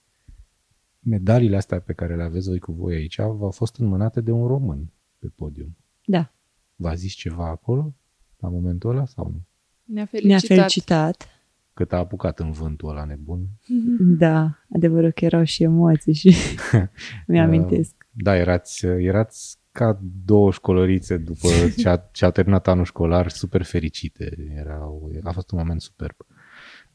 [1.00, 4.46] medaliile astea pe care le aveți voi cu voi aici au fost înmânate de un
[4.46, 4.90] român
[5.26, 5.76] pe podium.
[6.04, 6.30] Da,
[6.76, 7.94] V-a zis ceva acolo,
[8.38, 9.40] la momentul ăla sau nu?
[9.84, 10.46] Ne-a ne-a felicitat.
[10.46, 11.28] felicitat
[11.72, 13.46] cât a apucat în vântul ăla nebun.
[14.18, 16.34] Da, adevărul că erau și emoții și
[17.26, 17.94] mi-amintesc.
[18.10, 21.48] Da, erați, erați ca două școlărițe după
[21.78, 24.52] ce a, ce a terminat anul școlar, super fericite.
[24.56, 24.88] Era,
[25.22, 26.16] a fost un moment superb.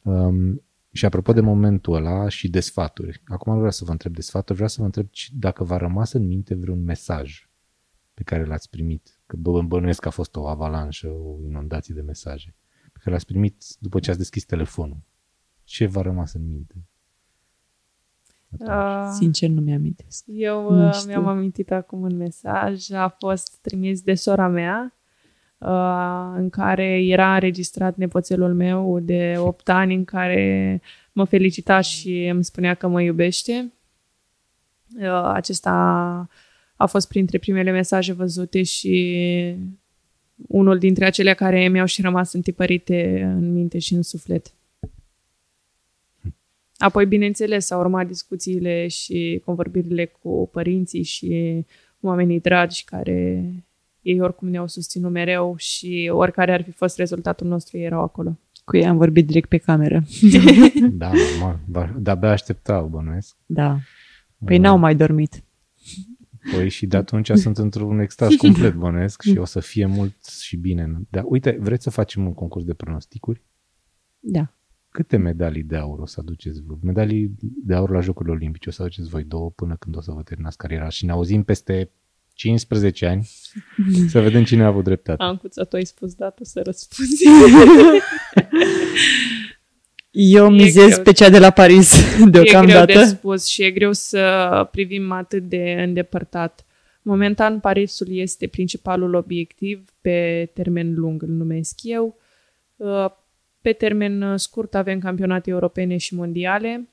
[0.02, 0.62] Um,
[0.92, 4.20] și apropo de momentul ăla și de sfaturi, acum nu vreau să vă întreb de
[4.20, 7.48] sfaturi, vreau să vă întreb dacă v-a rămas în minte vreun mesaj
[8.14, 12.00] pe care l-ați primit, că bă, bănuiesc că a fost o avalanșă, o inundație de
[12.00, 12.54] mesaje,
[12.92, 15.00] pe care l-ați primit după ce ați deschis telefonul.
[15.64, 16.74] Ce v-a rămas în minte?
[18.58, 20.24] Uh, Sincer, nu mi-amintesc.
[20.26, 21.08] Eu Nu uh, știu.
[21.08, 24.96] mi-am amintit acum un mesaj, a fost trimis de sora mea,
[25.58, 30.80] uh, în care era înregistrat nepoțelul meu de 8 ani, în care
[31.12, 33.72] mă felicita și îmi spunea că mă iubește.
[35.00, 36.28] Uh, Acesta
[36.82, 39.56] a fost printre primele mesaje văzute și
[40.48, 44.52] unul dintre acelea care mi-au și rămas întipărite în minte și în suflet.
[46.76, 51.64] Apoi, bineînțeles, au urmat discuțiile și convorbirile cu părinții și
[52.00, 53.44] oamenii dragi care
[54.00, 58.38] ei oricum ne-au susținut mereu și oricare ar fi fost rezultatul nostru, ei erau acolo.
[58.64, 60.02] Cu ei am vorbit direct pe cameră.
[60.92, 61.58] Da, normal.
[61.66, 63.36] Ba- De-abia așteptau, bănuiesc.
[63.46, 63.78] Da.
[64.44, 65.42] Păi n-au mai dormit.
[66.50, 70.56] Păi și de atunci sunt într-un extaz complet bănuiesc și o să fie mult și
[70.56, 71.00] bine.
[71.10, 73.42] Da, uite, vreți să facem un concurs de pronosticuri?
[74.18, 74.54] Da.
[74.88, 76.78] Câte medalii de aur o să aduceți voi?
[76.82, 77.34] Medalii
[77.64, 80.22] de aur la Jocurile Olimpice o să aduceți voi două până când o să vă
[80.22, 81.90] terminați cariera și ne auzim peste
[82.34, 83.28] 15 ani
[84.08, 85.22] să vedem cine a avut dreptate.
[85.22, 87.24] Ancuța, tu ai spus da, tu să răspunzi.
[90.14, 91.02] Eu E mizez greu.
[91.02, 93.04] pe cea de la Paris E greu de deocamdată.
[93.04, 96.64] spus și e greu să privim atât de îndepărtat.
[97.02, 102.16] Momentan, Parisul este principalul obiectiv pe termen lung, îl numesc eu.
[102.76, 103.06] Uh,
[103.60, 106.88] Pe termen scurt avem campionate europene și mondiale.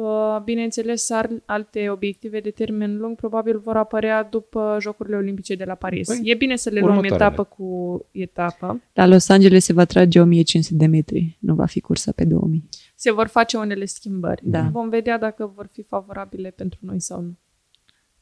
[0.00, 5.64] Uh, Bineînțeles, ar- alte obiective de termen lung probabil vor apărea după Jocurile Olimpice de
[5.64, 6.06] la Paris.
[6.08, 7.24] Păi, e bine să le luăm următoarele.
[7.26, 8.80] etapă cu etapă.
[8.92, 11.36] La Los Angeles se va trage 1500 de metri.
[11.40, 12.68] Nu va fi cursa pe 2000.
[12.94, 14.42] Se vor face unele schimbări.
[14.44, 14.68] Da.
[14.72, 17.38] Vom vedea dacă vor fi favorabile pentru noi sau nu.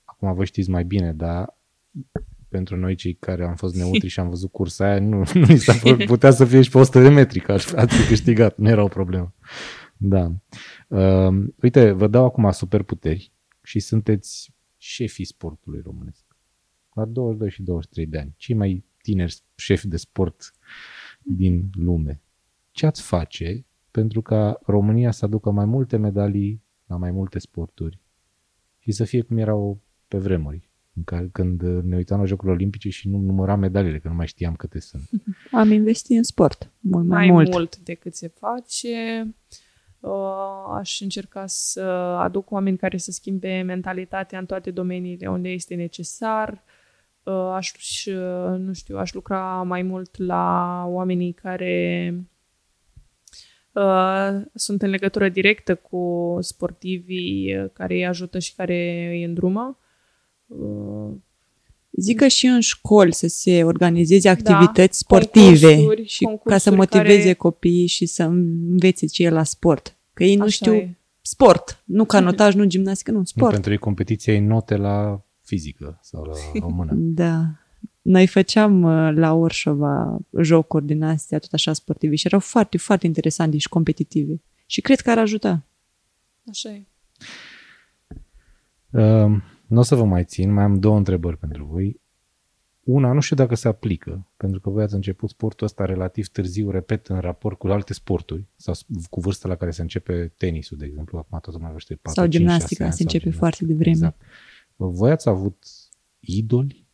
[0.04, 1.56] Acum vă știți mai bine, dar
[2.48, 5.56] pentru noi cei care am fost neutri și am văzut cursa aia, nu, nu ni
[5.58, 8.56] s-a părut, putea să fie și pe 100 de metri, că aș- ați fi câștigat,
[8.58, 9.32] nu era o problemă.
[9.98, 10.20] Da.
[10.24, 10.30] Uh,
[11.62, 13.32] uite, vă dau acum superputeri
[13.62, 16.24] și sunteți șefii sportului românesc.
[16.92, 20.52] La 22 și 23 de ani, cei mai tineri șefi de sport
[21.22, 22.20] din lume.
[22.70, 28.00] Ce ați face pentru ca România să aducă mai multe medalii la mai multe sporturi
[28.78, 32.88] și să fie cum erau pe vremuri, în care, când ne uitam la Jocurile Olimpice
[32.88, 35.10] și nu număram medaliile, că nu mai știam câte sunt.
[35.50, 36.70] Am investit în sport.
[36.80, 37.52] Mult mai, mai mult.
[37.52, 39.22] mult decât se face.
[39.26, 39.64] Uh,
[40.78, 41.80] Aș încerca să
[42.20, 46.62] aduc oameni care să schimbe mentalitatea în toate domeniile unde este necesar.
[47.22, 47.72] Uh, Aș,
[48.06, 52.14] uh, nu știu, aș lucra mai mult la oamenii care
[53.72, 59.78] uh, sunt în legătură directă cu sportivii uh, care îi ajută și care îi îndrumă.
[60.46, 61.14] Uh,
[61.90, 64.76] Zic că și în școli să se organizeze activități
[65.08, 69.30] Da, sportive concursuri, și ca să concursuri motiveze care- copiii și să învețe ce e
[69.30, 69.95] la sport.
[70.16, 70.96] Că ei nu Așa știu e.
[71.20, 73.52] sport, nu canotaj, nu gimnastică, nu, Nu, sport.
[73.52, 76.34] pentru ei competiția e note la fizică sau la
[76.66, 76.92] română.
[76.94, 77.42] Da.
[78.02, 83.06] Noi făceam uh, la Orșova jocuri din astea, tot așa sportive și erau foarte, foarte
[83.06, 84.42] interesante și competitive.
[84.66, 85.66] Și cred că ar ajuta.
[86.50, 86.86] Așa e.
[88.90, 92.00] Uh, nu o să vă mai țin, mai am două întrebări pentru voi.
[92.86, 96.70] Una, nu știu dacă se aplică, pentru că voi ați început sportul ăsta relativ târziu,
[96.70, 100.76] repet, în raport cu alte sporturi, sau s- cu vârsta la care se începe tenisul,
[100.78, 103.30] de exemplu, acum toată lumea vorbește 4, Sau 5, 6 gimnastica, ani, se sau începe
[103.30, 103.46] gimnastica.
[103.48, 103.96] foarte devreme.
[103.96, 104.20] Exact.
[104.76, 105.64] Voi ați avut
[106.20, 106.84] idoli?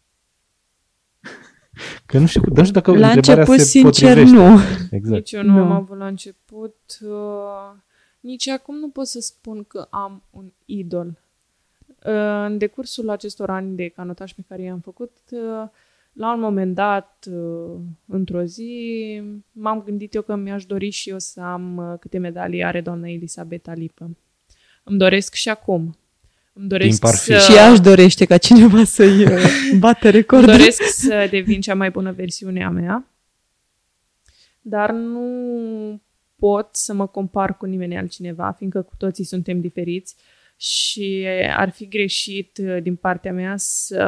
[2.06, 4.36] Că nu știu, nu știu dacă La întrebarea început, se sincer, potrivește.
[4.36, 4.58] nu.
[4.90, 5.16] Exact.
[5.18, 5.58] Nici eu nu, Nu.
[5.62, 6.76] am avut la început.
[7.00, 7.78] Uh,
[8.20, 11.20] nici acum nu pot să spun că am un idol.
[12.06, 15.68] Uh, în decursul acestor ani de canotaj pe care i-am făcut, uh,
[16.12, 19.22] la un moment dat, uh, într-o zi,
[19.52, 23.08] m-am gândit eu că mi-aș dori și eu să am uh, câte medalii are doamna
[23.08, 24.10] Elisabeta Lipă.
[24.84, 25.96] Îmi doresc și acum.
[26.52, 27.24] Îmi doresc Timp ar fi.
[27.24, 27.38] să...
[27.38, 29.42] Și ea își dorește ca cineva să-i uh,
[29.78, 30.50] bată Îmi recordul.
[30.50, 33.06] doresc să devin cea mai bună versiune a mea,
[34.60, 36.00] dar nu
[36.36, 40.16] pot să mă compar cu nimeni altcineva, fiindcă cu toții suntem diferiți
[40.62, 44.02] și ar fi greșit uh, din partea mea să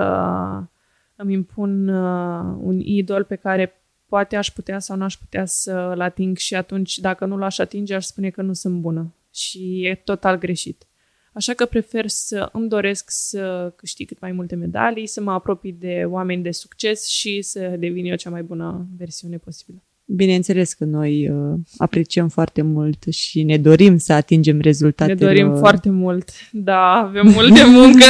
[1.17, 6.01] îmi impun uh, un idol pe care poate aș putea sau nu aș putea să-l
[6.01, 9.95] ating și atunci dacă nu l-aș atinge aș spune că nu sunt bună și e
[9.95, 10.87] total greșit.
[11.33, 15.73] Așa că prefer să îmi doresc să câștig cât mai multe medalii, să mă apropii
[15.73, 19.85] de oameni de succes și să devin eu cea mai bună versiune posibilă.
[20.07, 25.19] Bineînțeles că noi uh, apreciem foarte mult și ne dorim să atingem rezultatele.
[25.19, 28.05] Ne dorim foarte mult, da, avem mult de muncă.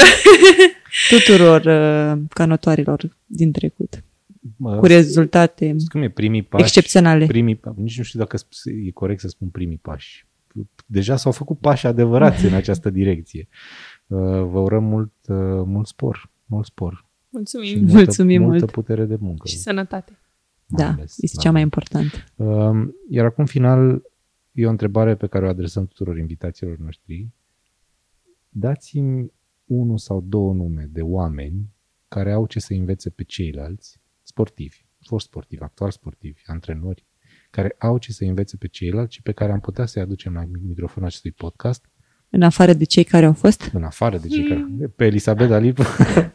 [1.09, 4.05] tuturor uh, canotoarilor din trecut.
[4.57, 6.63] Mă, Cu rezultate cum e primii pași?
[6.65, 7.27] excepționale.
[7.27, 8.37] Primii, nici nu știu dacă
[8.87, 10.27] e corect să spun primii pași.
[10.87, 13.49] Deja s-au făcut pași adevărați în această direcție.
[14.07, 14.19] Uh,
[14.51, 15.37] Vă urăm mult, uh,
[15.67, 16.93] mult spor, mult spor.
[16.95, 17.79] Și Mulțumim.
[17.79, 18.71] multă, Mulțumim multă mult.
[18.71, 19.49] putere de muncă.
[19.49, 20.19] Și sănătate.
[20.77, 21.43] Da, ales, este da.
[21.43, 22.17] cea mai importantă.
[22.37, 24.03] Um, Iar acum, final,
[24.53, 27.29] e o întrebare pe care o adresăm tuturor invitațiilor noștri.
[28.49, 29.33] Dați-mi
[29.65, 31.73] unul sau două nume de oameni
[32.09, 37.07] care au ce să învețe pe ceilalți, sportivi, fost sportivi, actual sportivi, antrenori,
[37.51, 40.45] care au ce să învețe pe ceilalți și pe care am putea să-i aducem la
[40.67, 41.89] microfonul acestui podcast,
[42.31, 44.67] În afară de cei care au fost, în afară de cei care...
[44.97, 45.79] Pe Elisabeta Lip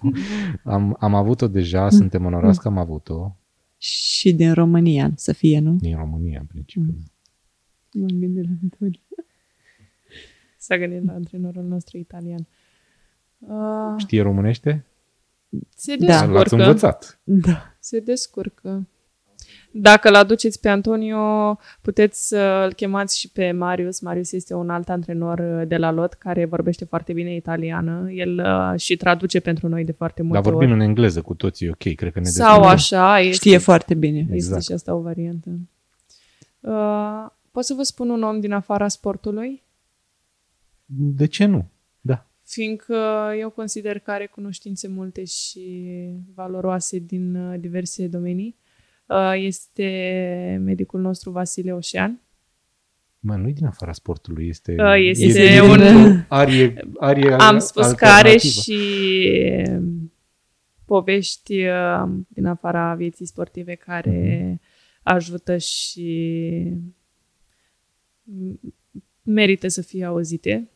[0.64, 3.39] am, am avut-o deja, suntem onorați că am avut-o
[3.82, 5.76] și din România să fie, nu?
[5.76, 6.98] din România, în principiu.
[7.94, 9.02] M-am gândit la întâi.
[10.58, 12.48] S-a gândit la antrenorul nostru italian.
[13.40, 14.86] Uh, Știe românește?
[15.76, 16.06] se Da.
[16.06, 16.34] descurcă.
[16.34, 17.20] L-ați învățat.
[17.24, 17.76] Da.
[17.80, 18.88] Se descurcă.
[19.72, 24.00] Dacă îl aduceți pe Antonio, puteți să îl chemați și pe Marius.
[24.00, 28.12] Marius este un alt antrenor uh, de la LOT care vorbește foarte bine italiană.
[28.12, 30.80] El uh, și traduce pentru noi de foarte multe Dar vorbim ori.
[30.80, 32.72] în engleză cu toții, ok, cred că ne Sau descurcăm.
[32.72, 33.20] așa.
[33.20, 34.20] Este, Știe foarte bine.
[34.20, 34.64] Este Exact.
[34.64, 35.50] și asta o variantă.
[36.60, 39.64] Uh, pot să vă spun un om din afara sportului?
[40.86, 41.66] De ce nu?
[42.02, 42.26] Da.
[42.46, 42.98] Fiindcă
[43.40, 45.90] eu consider că are cunoștințe multe și
[46.36, 48.56] valoroase din uh, diverse domenii.
[48.58, 48.68] Uh,
[49.36, 52.22] Este medicul nostru Vasile Oșean.
[53.20, 57.92] Mă, nu e din afara sportului, este, Uh, este din un- arie, arie Am spus
[57.92, 58.62] că are alternativă.
[58.62, 58.80] și
[59.70, 60.14] um,
[60.86, 64.62] povești uh, din afara vieții sportive care Mhm.
[65.04, 66.74] ajută și
[68.24, 68.60] m-
[69.24, 70.70] merită să fie auzite.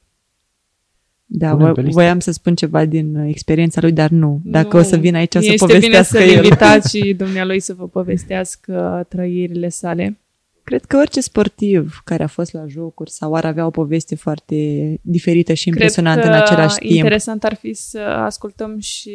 [1.36, 1.94] Da, Punem vo- pe listă.
[2.00, 4.42] voiam să spun ceva din uh, experiența lui, dar nu.
[4.44, 4.80] Dacă Nu.
[4.80, 6.44] o să vin aici o să este povestească bine să-l el.
[6.44, 10.18] invitați și dumnealui să vă povestească trăirile sale.
[10.64, 14.56] Cred că orice sportiv care a fost la jocuri sau ar avea o poveste foarte
[15.02, 16.92] diferită și impresionantă Cred în că același timp.
[16.94, 19.12] interesant ar fi să ascultăm și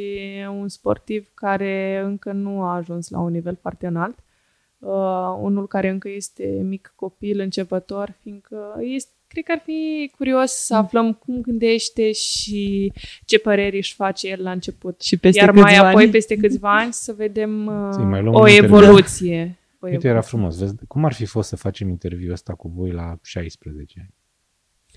[0.61, 4.19] un sportiv care încă nu a ajuns la un nivel foarte înalt.
[4.79, 4.91] Uh,
[5.41, 8.57] unul care încă este mic copil, începător, fiindcă
[8.95, 9.11] este,
[9.43, 10.81] cred că ar fi curios să Mm.
[10.81, 12.93] aflăm cum gândește și
[13.25, 15.01] ce păreri își face el la început.
[15.01, 16.13] Și peste Iar mai câțiva apoi, ani.
[16.13, 18.77] peste câțiva ani, să vedem uh, Să-i mai luăm o un interviu.
[18.77, 19.59] evoluție.
[19.81, 20.21] O Uite, era evoluție.
[20.31, 20.59] frumos.
[20.59, 24.15] Vezi, cum ar fi fost să facem interviul ăsta cu voi la 16 ani?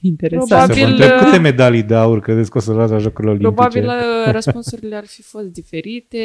[0.01, 0.47] Interesant.
[0.49, 3.31] Probabil- Să vă întreb câte medalii de aur credeți că o să luați la Jocurile
[3.31, 3.53] Olimpice?
[3.55, 6.19] Probabil uh, răspunsurile ar fi fost diferite,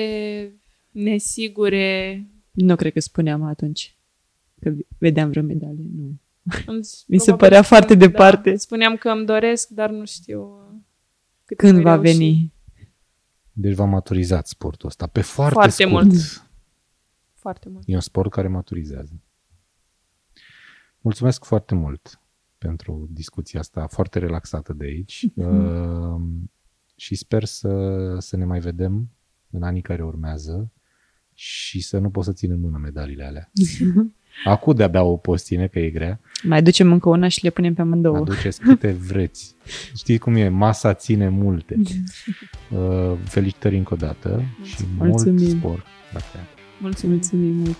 [0.90, 2.24] nesigure.
[2.50, 3.96] Nu cred că spuneam atunci
[4.60, 5.84] că vedeam vreo medalie.
[5.96, 6.14] Nu.
[6.66, 8.51] Îmi- Mi se probabil părea că- foarte departe.
[8.51, 10.74] Da, spuneam că îmi doresc, dar nu știu uh,
[11.44, 12.16] cât Când voi va reuși.
[12.16, 12.53] veni?
[13.53, 15.90] Deci v-a maturizat sportul ăsta pe foarte, Foarte scurt.
[16.05, 16.14] mult.
[17.47, 17.82] Foarte mult.
[17.86, 19.20] E un sport care maturizează.
[21.01, 22.20] Mulțumesc foarte mult
[22.59, 26.20] pentru discuția asta foarte relaxată de aici uh,
[26.97, 27.70] și sper să,
[28.18, 29.09] să ne mai vedem
[29.51, 30.72] în anii care urmează
[31.34, 33.51] și să nu pot să țin în mână medaliile alea.
[34.45, 36.20] Acum de-abia o poți ține, că e grea.
[36.43, 38.16] Mai ducem încă una și le punem pe amândouă.
[38.16, 39.55] Aduceți câte vreți.
[39.97, 40.49] Știți cum e?
[40.49, 41.76] Masa ține multe.
[42.70, 45.49] Uh, felicitări încă o dată și mult Mulțumim.
[45.59, 45.84] spor.
[46.12, 46.49] la treabă.
[46.80, 47.14] Mulțumim.
[47.14, 47.76] Mulțumim mult.